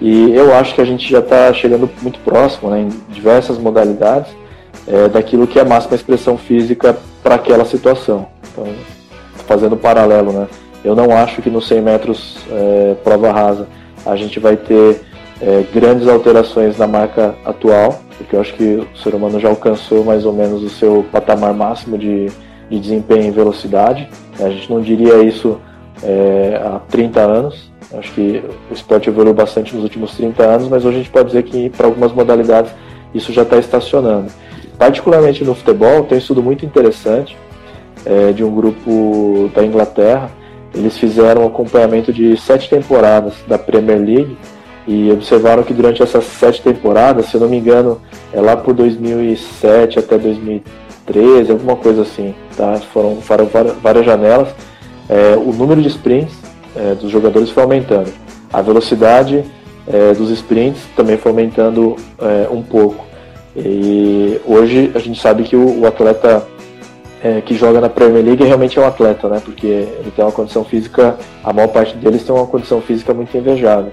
[0.00, 4.30] E eu acho que a gente já está chegando muito próximo, né, em diversas modalidades,
[4.88, 8.26] é, daquilo que é a máxima expressão física para aquela situação.
[8.50, 8.66] Então,
[9.46, 10.48] fazendo paralelo, né?
[10.84, 13.66] Eu não acho que nos 100 metros é, prova rasa
[14.06, 15.02] a gente vai ter
[15.40, 20.04] é, grandes alterações na marca atual, porque eu acho que o ser humano já alcançou
[20.04, 22.26] mais ou menos o seu patamar máximo de,
[22.70, 24.08] de desempenho e velocidade.
[24.40, 25.60] A gente não diria isso
[26.02, 27.70] é, há 30 anos.
[27.92, 31.28] Acho que o esporte evoluiu bastante nos últimos 30 anos, mas hoje a gente pode
[31.28, 32.70] dizer que para algumas modalidades
[33.14, 34.30] isso já está estacionando.
[34.78, 37.36] Particularmente no futebol, tem um estudo muito interessante
[38.04, 40.30] é, de um grupo da Inglaterra.
[40.74, 44.36] Eles fizeram um acompanhamento de sete temporadas da Premier League
[44.86, 48.00] e observaram que durante essas sete temporadas, se eu não me engano,
[48.32, 52.76] é lá por 2007 até 2013, alguma coisa assim, tá?
[52.92, 53.48] Foram, foram
[53.82, 54.48] várias janelas.
[55.08, 56.34] É, o número de sprints
[56.76, 58.10] é, dos jogadores foi aumentando.
[58.52, 59.44] A velocidade
[59.86, 63.04] é, dos sprints também foi aumentando é, um pouco.
[63.64, 66.46] E hoje a gente sabe que o, o atleta
[67.22, 69.40] é, que joga na Premier League realmente é um atleta, né?
[69.44, 73.36] Porque ele tem uma condição física, a maior parte deles tem uma condição física muito
[73.36, 73.92] invejável.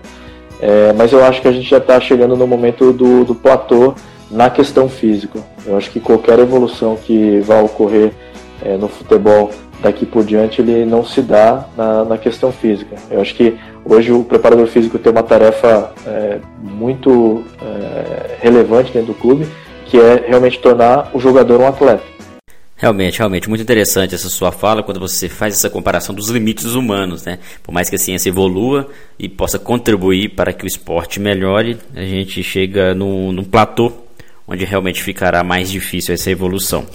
[0.61, 3.93] É, mas eu acho que a gente já está chegando no momento do, do platô
[4.31, 5.39] na questão física.
[5.65, 8.11] Eu acho que qualquer evolução que vá ocorrer
[8.63, 9.51] é, no futebol
[9.81, 12.95] daqui por diante, ele não se dá na, na, questão física.
[13.11, 19.13] Eu acho que hoje o preparador físico tem uma tarefa é, muito é, relevante dentro
[19.13, 19.47] do clube,
[19.85, 22.03] que é realmente tornar o jogador um atleta.
[22.77, 27.23] Realmente, realmente, muito interessante essa sua fala quando você faz essa comparação dos limites humanos,
[27.23, 27.39] né?
[27.63, 32.01] Por mais que a ciência evolua e possa contribuir para que o esporte melhore, a
[32.01, 33.93] gente chega num, num platô
[34.47, 36.85] onde realmente ficará mais difícil essa evolução.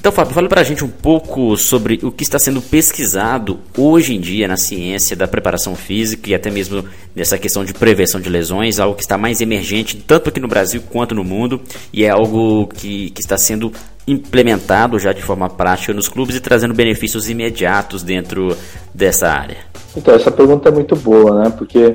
[0.00, 4.14] Então, Fábio, fala para a gente um pouco sobre o que está sendo pesquisado hoje
[4.14, 6.82] em dia na ciência da preparação física e até mesmo
[7.14, 10.82] nessa questão de prevenção de lesões, algo que está mais emergente tanto aqui no Brasil
[10.90, 11.60] quanto no mundo
[11.92, 13.70] e é algo que, que está sendo
[14.08, 18.56] implementado já de forma prática nos clubes e trazendo benefícios imediatos dentro
[18.94, 19.58] dessa área?
[19.94, 21.50] Então, essa pergunta é muito boa, né?
[21.50, 21.92] Porque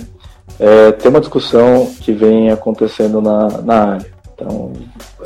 [0.60, 4.15] é, tem uma discussão que vem acontecendo na, na área.
[4.36, 4.74] Então,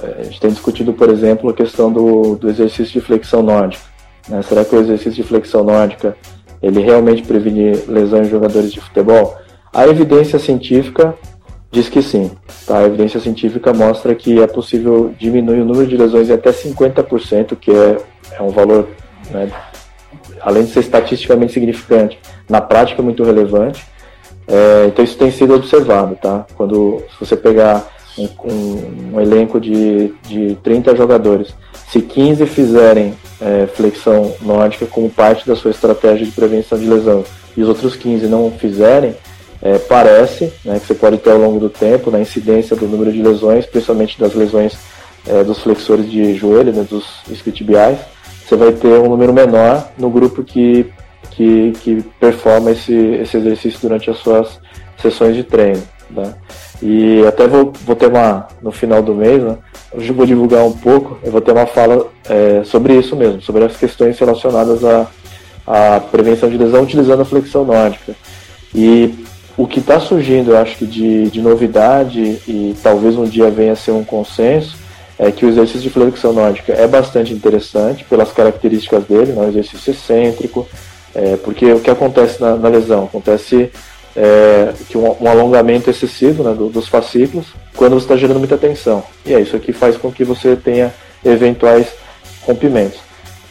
[0.02, 3.84] é, a gente tem discutido, por exemplo, a questão do, do exercício de flexão nórdica.
[4.28, 4.41] Né?
[4.43, 6.15] Será que o exercício de flexão nórdica
[6.62, 9.36] ele realmente previne lesões em jogadores de futebol?
[9.74, 11.15] A evidência científica
[11.72, 12.32] diz que sim.
[12.65, 12.80] Tá?
[12.80, 17.56] A evidência científica mostra que é possível diminuir o número de lesões em até 50%,
[17.56, 17.98] que é,
[18.38, 18.88] é um valor,
[19.32, 19.52] né,
[20.41, 23.86] além de ser estatisticamente significante, na prática muito relevante.
[24.48, 26.45] É, então isso tem sido observado, tá?
[26.56, 31.54] Quando se você pegar um, um, um elenco de, de 30 jogadores,
[31.89, 37.24] se 15 fizerem é, flexão nórdica como parte da sua estratégia de prevenção de lesão
[37.56, 39.15] e os outros 15 não fizerem,
[39.62, 43.12] é, parece né, que você pode ter ao longo do tempo, na incidência do número
[43.12, 44.78] de lesões, principalmente das lesões
[45.28, 48.00] é, dos flexores de joelho, né, dos isquiotibiais,
[48.45, 50.88] você vai ter um número menor no grupo que,
[51.32, 54.60] que, que performa esse, esse exercício durante as suas
[54.98, 55.84] sessões de treino.
[56.10, 56.34] Né?
[56.82, 59.58] E até vou, vou ter uma, no final do mês, né,
[59.93, 63.63] eu vou divulgar um pouco, eu vou ter uma fala é, sobre isso mesmo, sobre
[63.63, 65.08] as questões relacionadas à,
[65.67, 68.15] à prevenção de lesão utilizando a flexão nórdica.
[68.74, 69.26] E
[69.58, 73.74] o que está surgindo, eu acho que de, de novidade e talvez um dia venha
[73.74, 74.78] a ser um consenso,
[75.17, 79.91] é que o exercício de flexão nórdica é bastante interessante pelas características dele, né, exercício
[79.91, 80.65] excêntrico,
[81.13, 83.04] é, porque o que acontece na, na lesão?
[83.06, 83.69] Acontece
[84.15, 88.58] é, que um, um, alongamento excessivo né, do, dos fascículos quando você está gerando muita
[88.58, 89.04] tensão.
[89.26, 90.93] E é isso que faz com que você tenha
[91.24, 91.88] eventuais
[92.41, 93.00] rompimentos.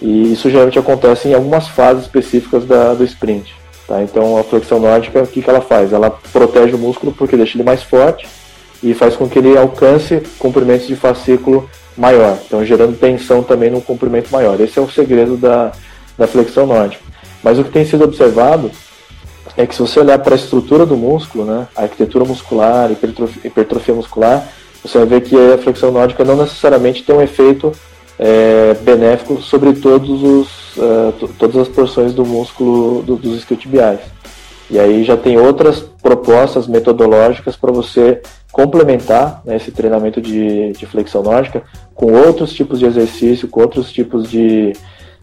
[0.00, 3.54] E isso geralmente acontece em algumas fases específicas da, do sprint.
[3.86, 4.02] Tá?
[4.02, 5.92] Então a flexão nórdica, o que, que ela faz?
[5.92, 8.28] Ela protege o músculo porque deixa ele mais forte
[8.82, 13.80] e faz com que ele alcance comprimentos de fascículo maior, então gerando tensão também no
[13.80, 14.60] comprimento maior.
[14.60, 15.72] Esse é o segredo da,
[16.16, 17.02] da flexão nórdica.
[17.42, 18.70] Mas o que tem sido observado
[19.58, 23.42] é que se você olhar para a estrutura do músculo, né, a arquitetura muscular, hipertrofia,
[23.44, 24.48] hipertrofia muscular,
[24.84, 27.72] você vai ver que a flexão nórdica não necessariamente tem um efeito
[28.16, 33.98] é, benéfico sobre todos os, uh, todas as porções do músculo do, dos isquiotibiais.
[34.70, 40.86] E aí já tem outras propostas metodológicas para você complementar né, esse treinamento de, de
[40.86, 41.64] flexão nórdica
[41.96, 44.72] com outros tipos de exercício, com outros tipos de,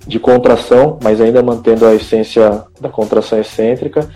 [0.08, 4.08] de contração, mas ainda mantendo a essência da contração excêntrica,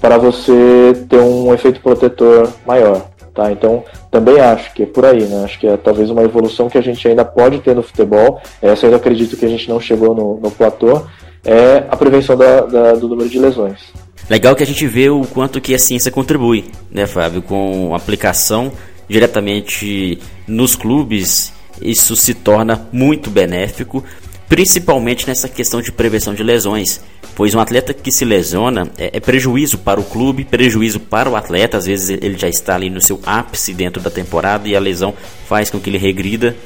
[0.00, 3.08] para você ter um efeito protetor maior.
[3.34, 3.52] Tá?
[3.52, 5.44] Então, também acho que é por aí, né?
[5.44, 8.40] Acho que é talvez uma evolução que a gente ainda pode ter no futebol.
[8.60, 11.02] Essa eu acredito que a gente não chegou no, no platô.
[11.44, 13.92] É a prevenção da, da, do número de lesões.
[14.28, 18.72] Legal que a gente vê o quanto que a ciência contribui, né, Fábio, com aplicação
[19.08, 21.52] diretamente nos clubes.
[21.80, 24.04] Isso se torna muito benéfico,
[24.48, 27.00] principalmente nessa questão de prevenção de lesões,
[27.34, 31.36] pois um atleta que se lesiona é, é prejuízo para o clube, prejuízo para o
[31.36, 31.76] atleta.
[31.76, 35.14] Às vezes ele já está ali no seu ápice dentro da temporada e a lesão
[35.46, 36.56] faz com que ele regrida.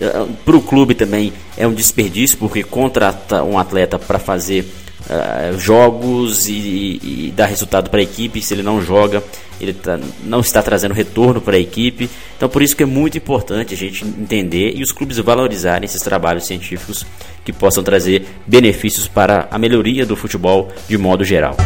[0.00, 4.64] Eh, para o clube também é um desperdício, porque contrata um atleta para fazer
[5.08, 6.52] uh, jogos e,
[7.02, 8.42] e, dar resultado para a equipe.
[8.42, 9.22] Se ele não joga,
[9.60, 12.10] ele tá, não está trazendo retorno para a equipe.
[12.36, 16.02] Então, por isso que é muito importante a gente entender e os clubes valorizarem esses
[16.02, 17.06] trabalhos científicos
[17.44, 21.56] que possam trazer benefícios para a melhoria do futebol de modo geral.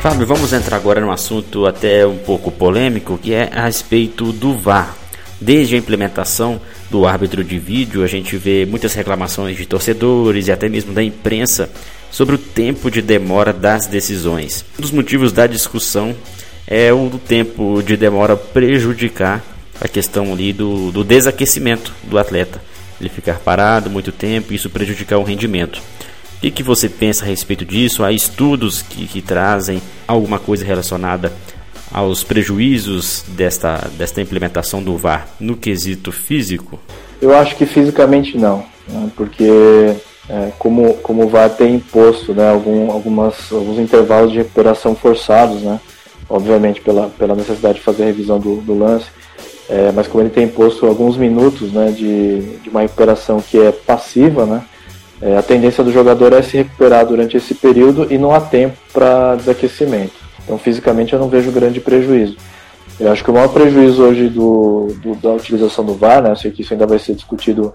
[0.00, 4.54] Fábio, vamos entrar agora num assunto até um pouco polêmico, que é a respeito do
[4.54, 5.05] VAR.
[5.40, 10.52] Desde a implementação do árbitro de vídeo, a gente vê muitas reclamações de torcedores e
[10.52, 11.68] até mesmo da imprensa
[12.10, 14.64] sobre o tempo de demora das decisões.
[14.78, 16.14] Um dos motivos da discussão
[16.66, 19.44] é o do tempo de demora prejudicar
[19.80, 22.60] a questão ali do, do desaquecimento do atleta.
[22.98, 25.82] Ele ficar parado muito tempo e isso prejudicar o rendimento.
[26.36, 28.02] O que, que você pensa a respeito disso?
[28.02, 31.32] Há estudos que, que trazem alguma coisa relacionada
[31.92, 36.78] aos prejuízos desta, desta implementação do VAR no quesito físico?
[37.20, 39.10] Eu acho que fisicamente não, né?
[39.16, 39.96] porque
[40.28, 45.62] é, como, como o VAR tem imposto né, algum, algumas, alguns intervalos de recuperação forçados,
[45.62, 45.80] né,
[46.28, 49.06] obviamente pela, pela necessidade de fazer a revisão do, do lance,
[49.68, 53.70] é, mas como ele tem imposto alguns minutos né, de, de uma recuperação que é
[53.70, 54.64] passiva, né,
[55.22, 58.76] é, a tendência do jogador é se recuperar durante esse período e não há tempo
[58.92, 60.25] para desaquecimento.
[60.46, 62.36] Então, fisicamente, eu não vejo grande prejuízo.
[63.00, 66.52] Eu acho que o maior prejuízo hoje do, do da utilização do VAR, né, sei
[66.52, 67.74] que isso ainda vai ser discutido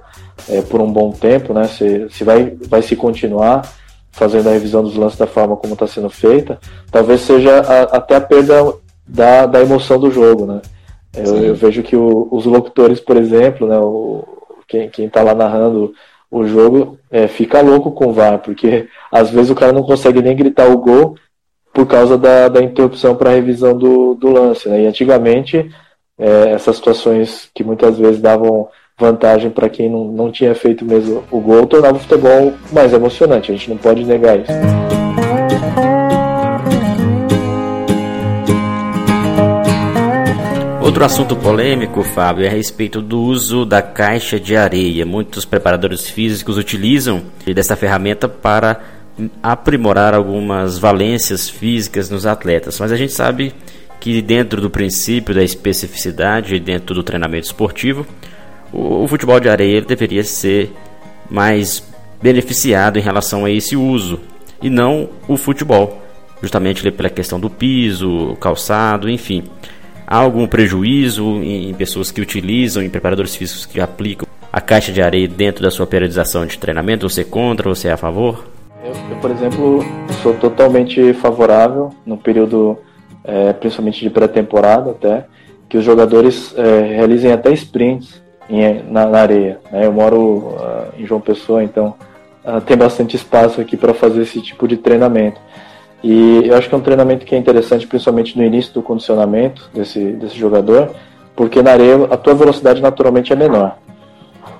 [0.50, 3.70] é, por um bom tempo, né, se, se vai, vai se continuar
[4.12, 8.16] fazendo a revisão dos lances da forma como está sendo feita, talvez seja a, até
[8.16, 8.74] a perda
[9.06, 10.62] da, da emoção do jogo, né.
[11.14, 14.24] Eu, eu vejo que o, os locutores, por exemplo, né, o,
[14.68, 15.94] quem está lá narrando
[16.32, 20.22] o jogo é, fica louco com o VAR, porque às vezes o cara não consegue
[20.22, 21.16] nem gritar o gol
[21.74, 24.68] por causa da, da interrupção para revisão do, do lance.
[24.68, 24.84] Né?
[24.84, 25.70] E antigamente,
[26.18, 28.68] é, essas situações que muitas vezes davam
[29.00, 33.52] vantagem para quem não, não tinha feito mesmo o gol, tornava o futebol mais emocionante.
[33.52, 34.52] A gente não pode negar isso.
[41.02, 45.06] Outro assunto polêmico, Fábio, é a respeito do uso da caixa de areia.
[45.06, 47.24] Muitos preparadores físicos utilizam
[47.56, 48.80] dessa ferramenta para
[49.42, 53.54] aprimorar algumas valências físicas nos atletas, mas a gente sabe
[54.00, 58.06] que dentro do princípio da especificidade, dentro do treinamento esportivo,
[58.74, 60.72] o, o futebol de areia deveria ser
[61.30, 61.84] mais
[62.22, 64.20] beneficiado em relação a esse uso
[64.62, 66.02] e não o futebol,
[66.42, 69.44] justamente pela questão do piso, calçado, enfim.
[70.06, 75.02] Há algum prejuízo em pessoas que utilizam, em preparadores físicos que aplicam a caixa de
[75.02, 77.10] areia dentro da sua periodização de treinamento?
[77.10, 77.70] Você é contra?
[77.70, 78.51] Você é a favor?
[78.84, 79.80] Eu, eu, por exemplo,
[80.24, 82.78] sou totalmente favorável no período,
[83.24, 85.26] é, principalmente de pré-temporada até,
[85.70, 89.60] que os jogadores é, realizem até sprints em, na, na, areia.
[89.72, 89.86] Né?
[89.86, 91.96] Eu moro uh, em João Pessoa, então
[92.44, 95.40] uh, tem bastante espaço aqui para fazer esse tipo de treinamento.
[96.04, 99.70] E eu acho que é um treinamento que é interessante, principalmente no início do condicionamento
[99.74, 100.90] desse, desse jogador,
[101.36, 103.78] porque na areia a tua velocidade naturalmente é menor.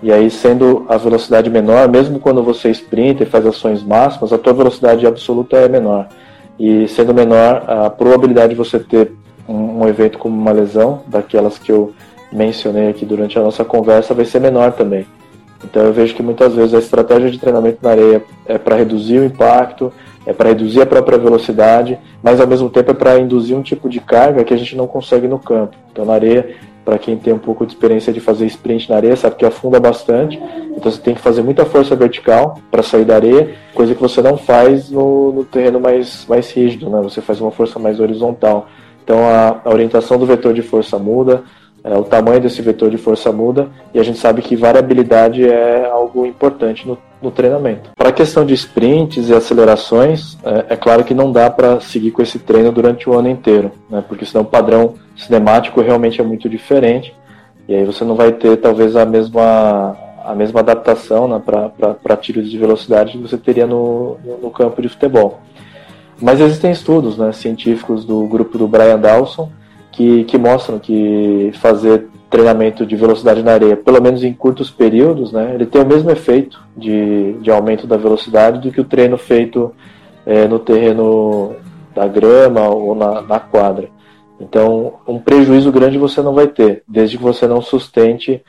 [0.04, 4.38] E aí, sendo a velocidade menor, mesmo quando você sprinta e faz ações máximas, a
[4.38, 6.08] tua velocidade absoluta é menor.
[6.60, 9.12] E sendo menor, a probabilidade de você ter
[9.48, 11.94] um, um evento como uma lesão, daquelas que eu
[12.32, 15.06] mencionei aqui durante a nossa conversa, vai ser menor também.
[15.64, 19.20] Então eu vejo que muitas vezes a estratégia de treinamento na areia é para reduzir
[19.20, 19.94] o impacto,
[20.26, 23.90] é para reduzir a própria velocidade, mas ao mesmo tempo é para induzir um tipo
[23.90, 25.76] de carga que a gente não consegue no campo.
[25.92, 29.16] Então na areia, para quem tem um pouco de experiência de fazer sprint na areia,
[29.16, 30.42] sabe que afunda bastante,
[30.76, 34.22] então você tem que fazer muita força vertical para sair da areia, coisa que você
[34.22, 37.00] não faz no, no, terreno mais, mais rígido, né?
[37.02, 38.68] você faz uma força mais horizontal.
[39.04, 41.44] Então a, a orientação do vetor de força muda,
[41.84, 45.90] é, o tamanho desse vetor de força muda e a gente sabe que variabilidade é
[45.90, 47.90] algo importante no, no treinamento.
[47.96, 52.12] Para a questão de sprints e acelerações, é, é claro que não dá para seguir
[52.12, 56.24] com esse treino durante o ano inteiro, né, porque senão o padrão cinemático realmente é
[56.24, 57.16] muito diferente
[57.68, 62.50] e aí você não vai ter talvez a mesma, a mesma adaptação né, para tiros
[62.50, 65.40] de velocidade que você teria no, no campo de futebol.
[66.22, 69.50] Mas existem estudos né, científicos do grupo do Brian Dawson
[69.92, 75.34] que, que mostram que fazer treinamento de velocidade na areia, pelo menos em curtos períodos,
[75.34, 79.18] né, ele tem o mesmo efeito de, de aumento da velocidade do que o treino
[79.18, 79.76] feito
[80.26, 81.54] é, no terreno
[81.94, 83.90] da grama ou na, na quadra.
[84.40, 88.42] Então, um prejuízo grande você não vai ter, desde que você não sustente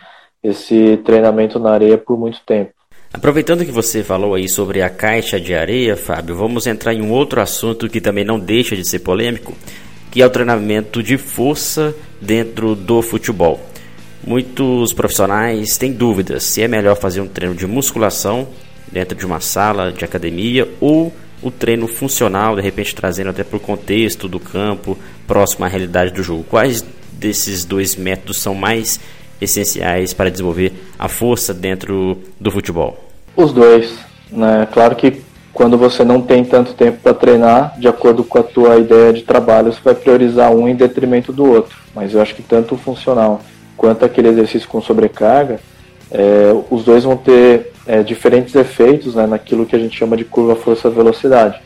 [0.42, 2.70] esse treinamento na areia por muito tempo.
[3.12, 7.12] Aproveitando que você falou aí sobre a caixa de areia, Fábio, vamos entrar em um
[7.12, 9.52] outro assunto que também não deixa de ser polêmico,
[10.12, 13.58] que é o treinamento de força dentro do futebol.
[14.24, 18.46] Muitos profissionais têm dúvidas se é melhor fazer um treino de musculação
[18.92, 23.56] dentro de uma sala de academia ou o treino funcional, de repente trazendo até para
[23.56, 24.96] o contexto do campo,
[25.26, 26.44] próximo à realidade do jogo.
[26.44, 29.00] Quais desses dois métodos são mais
[29.40, 33.10] essenciais para desenvolver a força dentro do futebol?
[33.34, 33.98] Os dois.
[34.30, 34.68] Né?
[34.72, 35.22] Claro que
[35.52, 39.22] quando você não tem tanto tempo para treinar, de acordo com a tua ideia de
[39.22, 41.76] trabalho, você vai priorizar um em detrimento do outro.
[41.94, 43.40] Mas eu acho que tanto o funcional
[43.76, 45.60] quanto aquele exercício com sobrecarga,
[46.10, 50.24] é, os dois vão ter é, diferentes efeitos né, naquilo que a gente chama de
[50.24, 51.60] curva força-velocidade.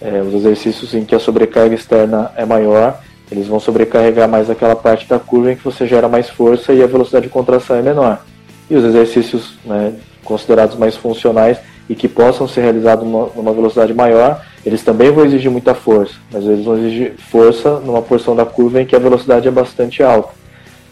[0.00, 3.00] É, os exercícios em que a sobrecarga externa é maior,
[3.30, 6.82] eles vão sobrecarregar mais aquela parte da curva em que você gera mais força e
[6.82, 8.24] a velocidade de contração é menor.
[8.72, 9.92] E os exercícios né,
[10.24, 11.58] considerados mais funcionais
[11.90, 16.14] e que possam ser realizados numa, numa, velocidade maior, eles também vão exigir muita força,
[16.32, 20.02] mas eles vão exigir força numa porção da curva em que a velocidade é bastante
[20.02, 20.32] alta.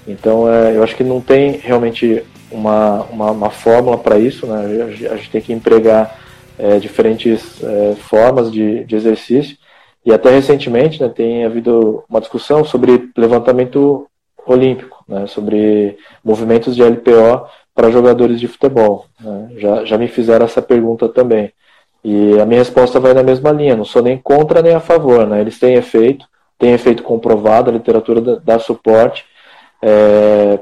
[0.07, 5.09] Então, é, eu acho que não tem realmente uma, uma, uma fórmula para isso, né?
[5.11, 6.19] a gente tem que empregar
[6.59, 9.57] é, diferentes é, formas de, de exercício.
[10.05, 14.07] E até recentemente né, tem havido uma discussão sobre levantamento
[14.47, 19.07] olímpico, né, sobre movimentos de LPO para jogadores de futebol.
[19.21, 19.51] Né?
[19.57, 21.53] Já, já me fizeram essa pergunta também.
[22.03, 25.27] E a minha resposta vai na mesma linha, não sou nem contra nem a favor.
[25.27, 25.41] Né?
[25.41, 26.27] Eles têm efeito,
[26.59, 29.25] têm efeito comprovado, a literatura dá, suporte,
[29.83, 30.59] é,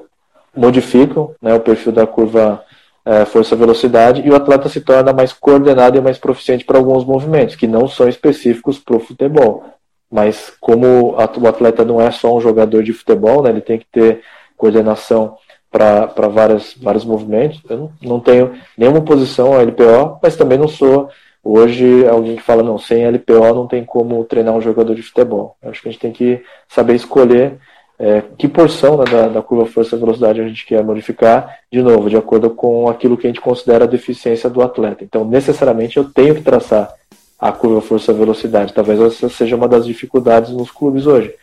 [0.55, 2.63] modificam né, o perfil da curva
[3.05, 7.57] é, força-velocidade e o atleta se torna mais coordenado e mais proficiente para alguns movimentos,
[7.57, 9.65] que não são específicos para o futebol.
[10.11, 13.87] Mas como o atleta não é só um jogador de futebol, né, ele tem que
[13.91, 14.23] ter
[14.57, 15.37] coordenação
[15.71, 17.61] para vários movimentos.
[17.69, 21.09] Eu não, não tenho nenhuma posição a LPO, mas também não sou
[21.43, 25.57] hoje alguém que fala, não, sem LPO não tem como treinar um jogador de futebol.
[25.63, 27.59] Eu acho que a gente tem que saber escolher
[27.99, 32.17] é, que porção né, da, da, curva força-velocidade a gente quer modificar, de novo, de
[32.17, 35.03] acordo com aquilo que a gente considera a deficiência do atleta.
[35.03, 36.95] Então, necessariamente, eu tenho que traçar
[37.39, 38.73] a curva força-velocidade.
[38.73, 41.35] Talvez essa seja uma das dificuldades nos clubes hoje.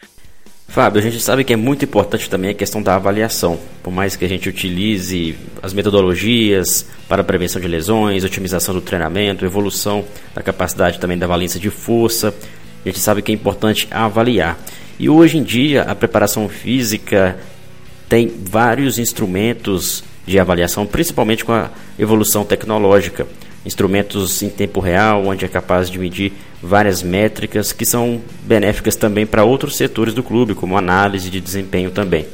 [0.67, 3.57] Fábio, a gente sabe que é muito importante também a questão da avaliação.
[3.81, 9.45] Por mais que a gente utilize as metodologias para prevenção de lesões, otimização do treinamento,
[9.45, 10.03] evolução
[10.33, 12.33] da capacidade também da valência de força,
[12.83, 14.59] a gente sabe que é importante avaliar.
[14.99, 17.37] E hoje em dia a preparação física
[18.09, 23.27] tem vários instrumentos de avaliação, principalmente com a evolução tecnológica.
[23.65, 29.25] Instrumentos em tempo real, onde é capaz de medir várias métricas que são benéficas também
[29.25, 32.25] para outros setores do clube, como análise de desempenho também.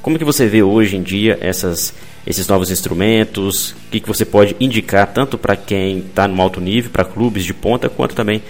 [0.00, 1.92] Como que você vê hoje em dia essas,
[2.24, 3.72] esses novos instrumentos?
[3.72, 7.44] O que, que você pode indicar tanto para quem está no alto nível, para clubes
[7.44, 8.40] de ponta, quanto também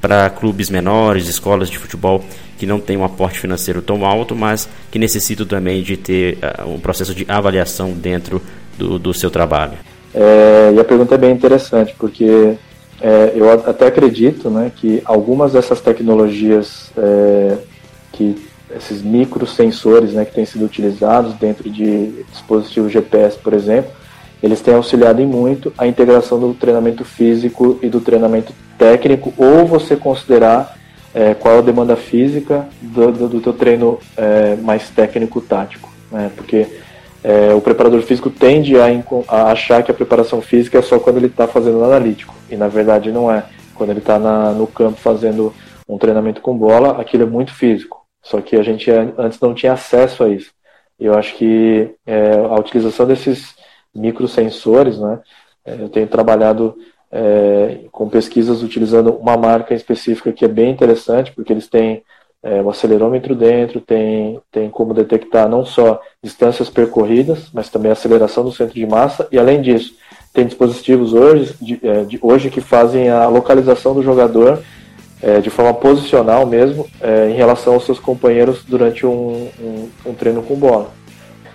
[0.00, 2.24] para clubes menores, escolas de futebol
[2.58, 6.68] que não têm um aporte financeiro tão alto, mas que necessitam também de ter uh,
[6.68, 8.42] um processo de avaliação dentro
[8.78, 9.74] do, do seu trabalho?
[10.14, 12.56] É, e a pergunta é bem interessante, porque
[13.00, 17.56] é, eu até acredito né, que algumas dessas tecnologias, é,
[18.12, 18.36] que
[18.76, 23.90] esses microsensores né, que têm sido utilizados dentro de dispositivos GPS, por exemplo,
[24.42, 29.66] eles têm auxiliado em muito a integração do treinamento físico e do treinamento técnico, ou
[29.66, 30.76] você considerar
[31.14, 35.92] é, qual a demanda física do, do, do teu treino é, mais técnico-tático.
[36.10, 36.30] Né?
[36.36, 36.66] Porque
[37.24, 38.86] é, o preparador físico tende a,
[39.28, 42.68] a, achar que a preparação física é só quando ele está fazendo analítico, e na
[42.68, 43.44] verdade não é.
[43.74, 45.52] Quando ele está no campo fazendo
[45.88, 48.02] um treinamento com bola, aquilo é muito físico.
[48.22, 50.52] Só que a gente antes não tinha acesso a isso.
[50.98, 53.54] E eu acho que é, a utilização desses
[53.94, 55.20] microsensores, né,
[55.64, 56.76] é, eu tenho trabalhado
[57.10, 62.02] é, com pesquisas utilizando uma marca específica que é bem interessante, porque eles têm
[62.42, 67.92] é, o acelerômetro dentro, tem, tem como detectar não só distâncias percorridas, mas também a
[67.92, 69.94] aceleração do centro de massa, e além disso,
[70.32, 74.62] tem dispositivos hoje, de, é, de hoje que fazem a localização do jogador
[75.22, 80.14] é, de forma posicional mesmo, é, em relação aos seus companheiros durante um, um, um
[80.14, 80.90] treino com bola.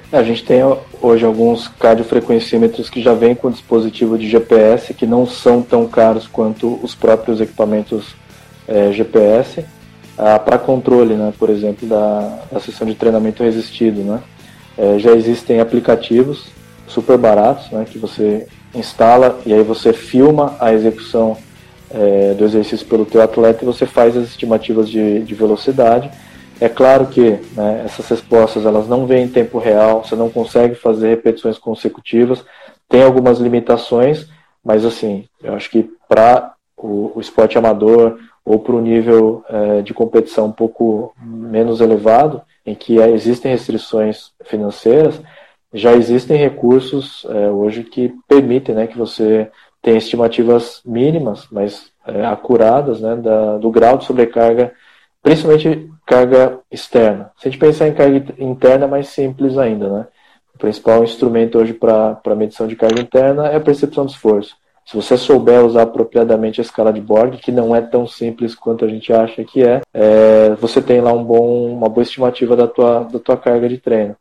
[0.09, 0.61] A gente tem
[1.01, 6.25] hoje alguns cardiofrequencímetros que já vêm com dispositivo de GPS, que não são tão caros
[6.25, 8.15] quanto os próprios equipamentos
[8.65, 9.65] é, GPS,
[10.17, 14.01] ah, para controle, né, por exemplo, da, da sessão de treinamento resistido.
[14.01, 14.21] Né.
[14.77, 16.47] É, já existem aplicativos
[16.87, 21.37] super baratos, né, que você instala e aí você filma a execução
[21.89, 26.09] é, do exercício pelo teu atleta e você faz as estimativas de, de velocidade
[26.59, 30.75] é claro que né, essas respostas elas não vêm em tempo real, você não consegue
[30.75, 32.43] fazer repetições consecutivas,
[32.89, 34.27] tem algumas limitações,
[34.63, 38.17] mas assim, eu acho que para o, o, esporte amador
[38.47, 43.51] ou para o nível é, de competição um pouco menos elevado, em que é, existem
[43.51, 45.21] restrições financeiras,
[45.73, 52.25] já existem recursos é, hoje que permitem né, que você tenha estimativas mínimas, mas é,
[52.25, 54.71] acuradas né, da, do grau de sobrecarga
[55.21, 57.31] principalmente carga externa.
[57.37, 60.07] Se a gente pensar em carga interna, é mais simples ainda, né?
[60.55, 64.55] O principal instrumento hoje para medição de carga interna é a percepção de esforço.
[64.87, 68.85] Se você souber usar apropriadamente a escala de Borg, que não é tão simples quanto
[68.85, 72.69] a gente acha que é, é você tem lá um bom, uma boa estimativa da
[72.69, 74.15] tua, da tua carga de treino.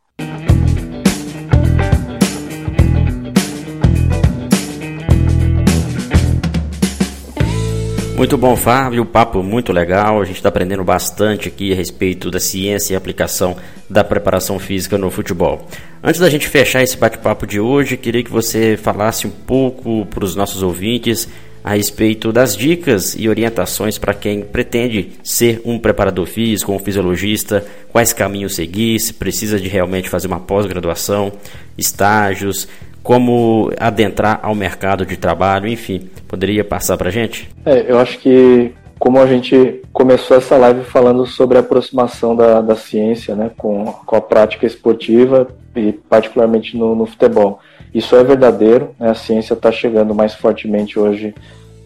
[8.17, 9.05] Muito bom, Fábio.
[9.05, 10.23] Papo muito legal.
[10.23, 13.55] A gente está aprendendo bastante aqui a respeito da ciência e aplicação
[13.91, 15.69] da preparação física no futebol.
[16.03, 20.25] Antes da gente fechar esse bate-papo de hoje, queria que você falasse um pouco para
[20.25, 21.29] os nossos ouvintes
[21.62, 27.67] a respeito das dicas e orientações para quem pretende ser um preparador físico, um fisiologista,
[27.93, 31.33] quais caminhos seguir, se precisa de realmente fazer uma pós-graduação,
[31.77, 32.67] estágios,
[33.07, 37.49] como adentrar ao mercado de trabalho, enfim, poderia passar para gente?
[37.65, 42.61] É, eu acho que como a gente começou essa live falando sobre a aproximação da,
[42.61, 45.47] da ciência né, com, com a prática esportiva
[45.77, 47.61] e particularmente no, no futebol.
[47.95, 51.33] Isso é verdadeiro, né, a ciência está chegando mais fortemente hoje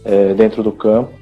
[0.07, 1.13] é, dentro do campo.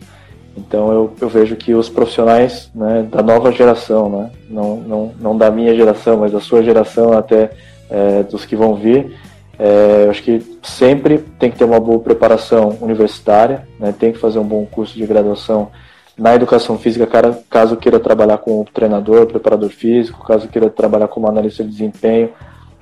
[0.56, 5.36] Então eu, eu vejo que os profissionais né, da nova geração, né, não, não, não
[5.36, 7.50] da minha geração, mas da sua geração até
[7.90, 9.12] é, dos que vão vir,
[9.58, 14.18] é, eu acho que sempre tem que ter uma boa preparação universitária, né, tem que
[14.18, 15.70] fazer um bom curso de graduação
[16.16, 21.28] na educação física, cara, caso queira trabalhar como treinador, preparador físico, caso queira trabalhar como
[21.28, 22.30] analista de desempenho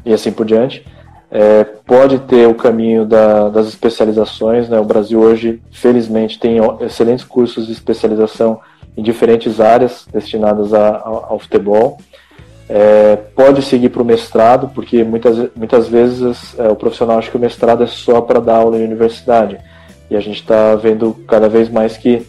[0.04, 0.86] e assim por diante.
[1.30, 4.68] É, pode ter o caminho da, das especializações.
[4.70, 4.80] Né?
[4.80, 8.60] O Brasil hoje, felizmente, tem excelentes cursos de especialização
[8.96, 11.98] em diferentes áreas destinadas a, ao, ao futebol.
[12.68, 17.36] É, pode seguir para o mestrado, porque muitas, muitas vezes é, o profissional acha que
[17.36, 19.58] o mestrado é só para dar aula em universidade.
[20.10, 22.26] E a gente está vendo cada vez mais que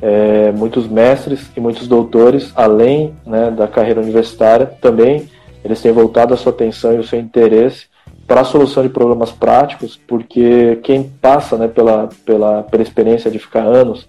[0.00, 5.28] é, muitos mestres e muitos doutores, além né, da carreira universitária, também
[5.64, 7.86] eles têm voltado a sua atenção e o seu interesse
[8.26, 13.38] para a solução de problemas práticos, porque quem passa né, pela, pela, pela experiência de
[13.38, 14.06] ficar anos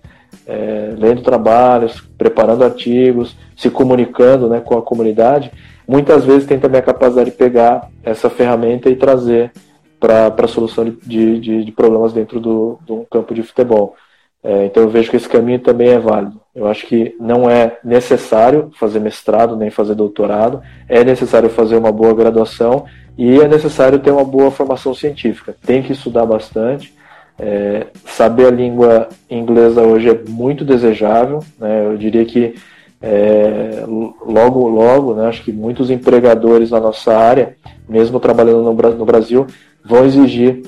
[0.49, 5.51] é, lendo trabalhos, preparando artigos, se comunicando né, com a comunidade,
[5.87, 9.51] muitas vezes tem também a capacidade de pegar essa ferramenta e trazer
[9.99, 13.95] para a solução de, de, de, problemas dentro do, do campo de futebol.
[14.43, 16.39] É, então eu vejo que esse caminho também é válido.
[16.55, 21.91] Eu acho que não é necessário fazer mestrado nem fazer doutorado, é necessário fazer uma
[21.91, 22.85] boa graduação
[23.15, 25.55] e é necessário ter uma boa formação científica.
[25.63, 26.97] Tem que estudar bastante.
[27.39, 31.39] É, saber a língua inglesa hoje é muito desejável.
[31.57, 31.85] Né?
[31.85, 32.55] Eu diria que
[33.01, 37.55] é, logo, logo, né, acho que muitos empregadores na nossa área,
[37.87, 39.47] mesmo trabalhando no, no Brasil,
[39.85, 40.63] vão exigir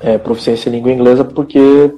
[0.00, 1.92] é, proficiência em língua inglesa porque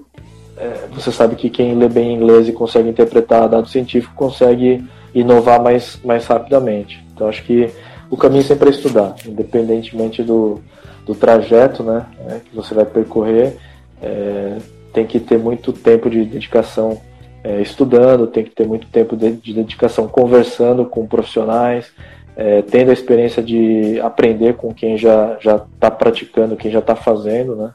[0.56, 4.84] é, você sabe que quem lê bem inglês e consegue interpretar dados científicos consegue
[5.14, 7.02] inovar mais, mais rapidamente.
[7.14, 7.70] Então acho que
[8.10, 10.60] o caminho sempre é estudar, independentemente do,
[11.06, 13.56] do trajeto né, né que você vai percorrer,
[14.04, 14.58] é,
[14.92, 17.00] tem que ter muito tempo de dedicação
[17.42, 21.90] é, estudando, tem que ter muito tempo de, de dedicação conversando com profissionais,
[22.36, 27.56] é, tendo a experiência de aprender com quem já está praticando, quem já está fazendo,
[27.56, 27.70] né?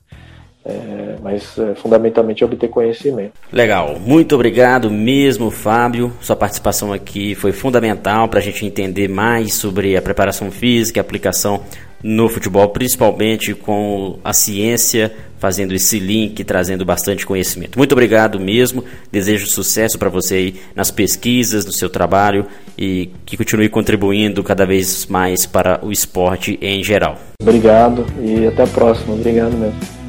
[0.66, 3.32] É, mas é, fundamentalmente obter conhecimento.
[3.52, 6.12] Legal, muito obrigado mesmo, Fábio.
[6.20, 11.02] Sua participação aqui foi fundamental para a gente entender mais sobre a preparação física, a
[11.02, 11.62] aplicação
[12.04, 17.78] no futebol, principalmente com a ciência fazendo esse link, trazendo bastante conhecimento.
[17.78, 18.84] Muito obrigado mesmo.
[19.12, 22.46] Desejo sucesso para você aí nas pesquisas, no seu trabalho
[22.78, 27.18] e que continue contribuindo cada vez mais para o esporte em geral.
[27.42, 29.14] Obrigado e até a próxima.
[29.14, 30.00] Obrigado mesmo.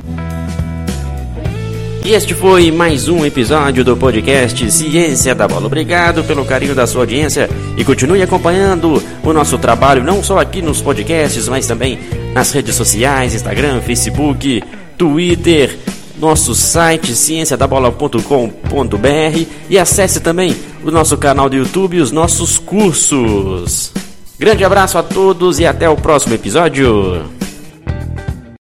[2.02, 5.66] E este foi mais um episódio do podcast Ciência da Bola.
[5.66, 10.62] Obrigado pelo carinho da sua audiência e continue acompanhando o nosso trabalho, não só aqui
[10.62, 11.98] nos podcasts, mas também
[12.32, 14.62] nas redes sociais, Instagram, Facebook,
[15.00, 15.78] Twitter,
[16.18, 23.94] nosso site cienciadabola.com.br e acesse também o nosso canal do YouTube e os nossos cursos.
[24.38, 27.24] Grande abraço a todos e até o próximo episódio.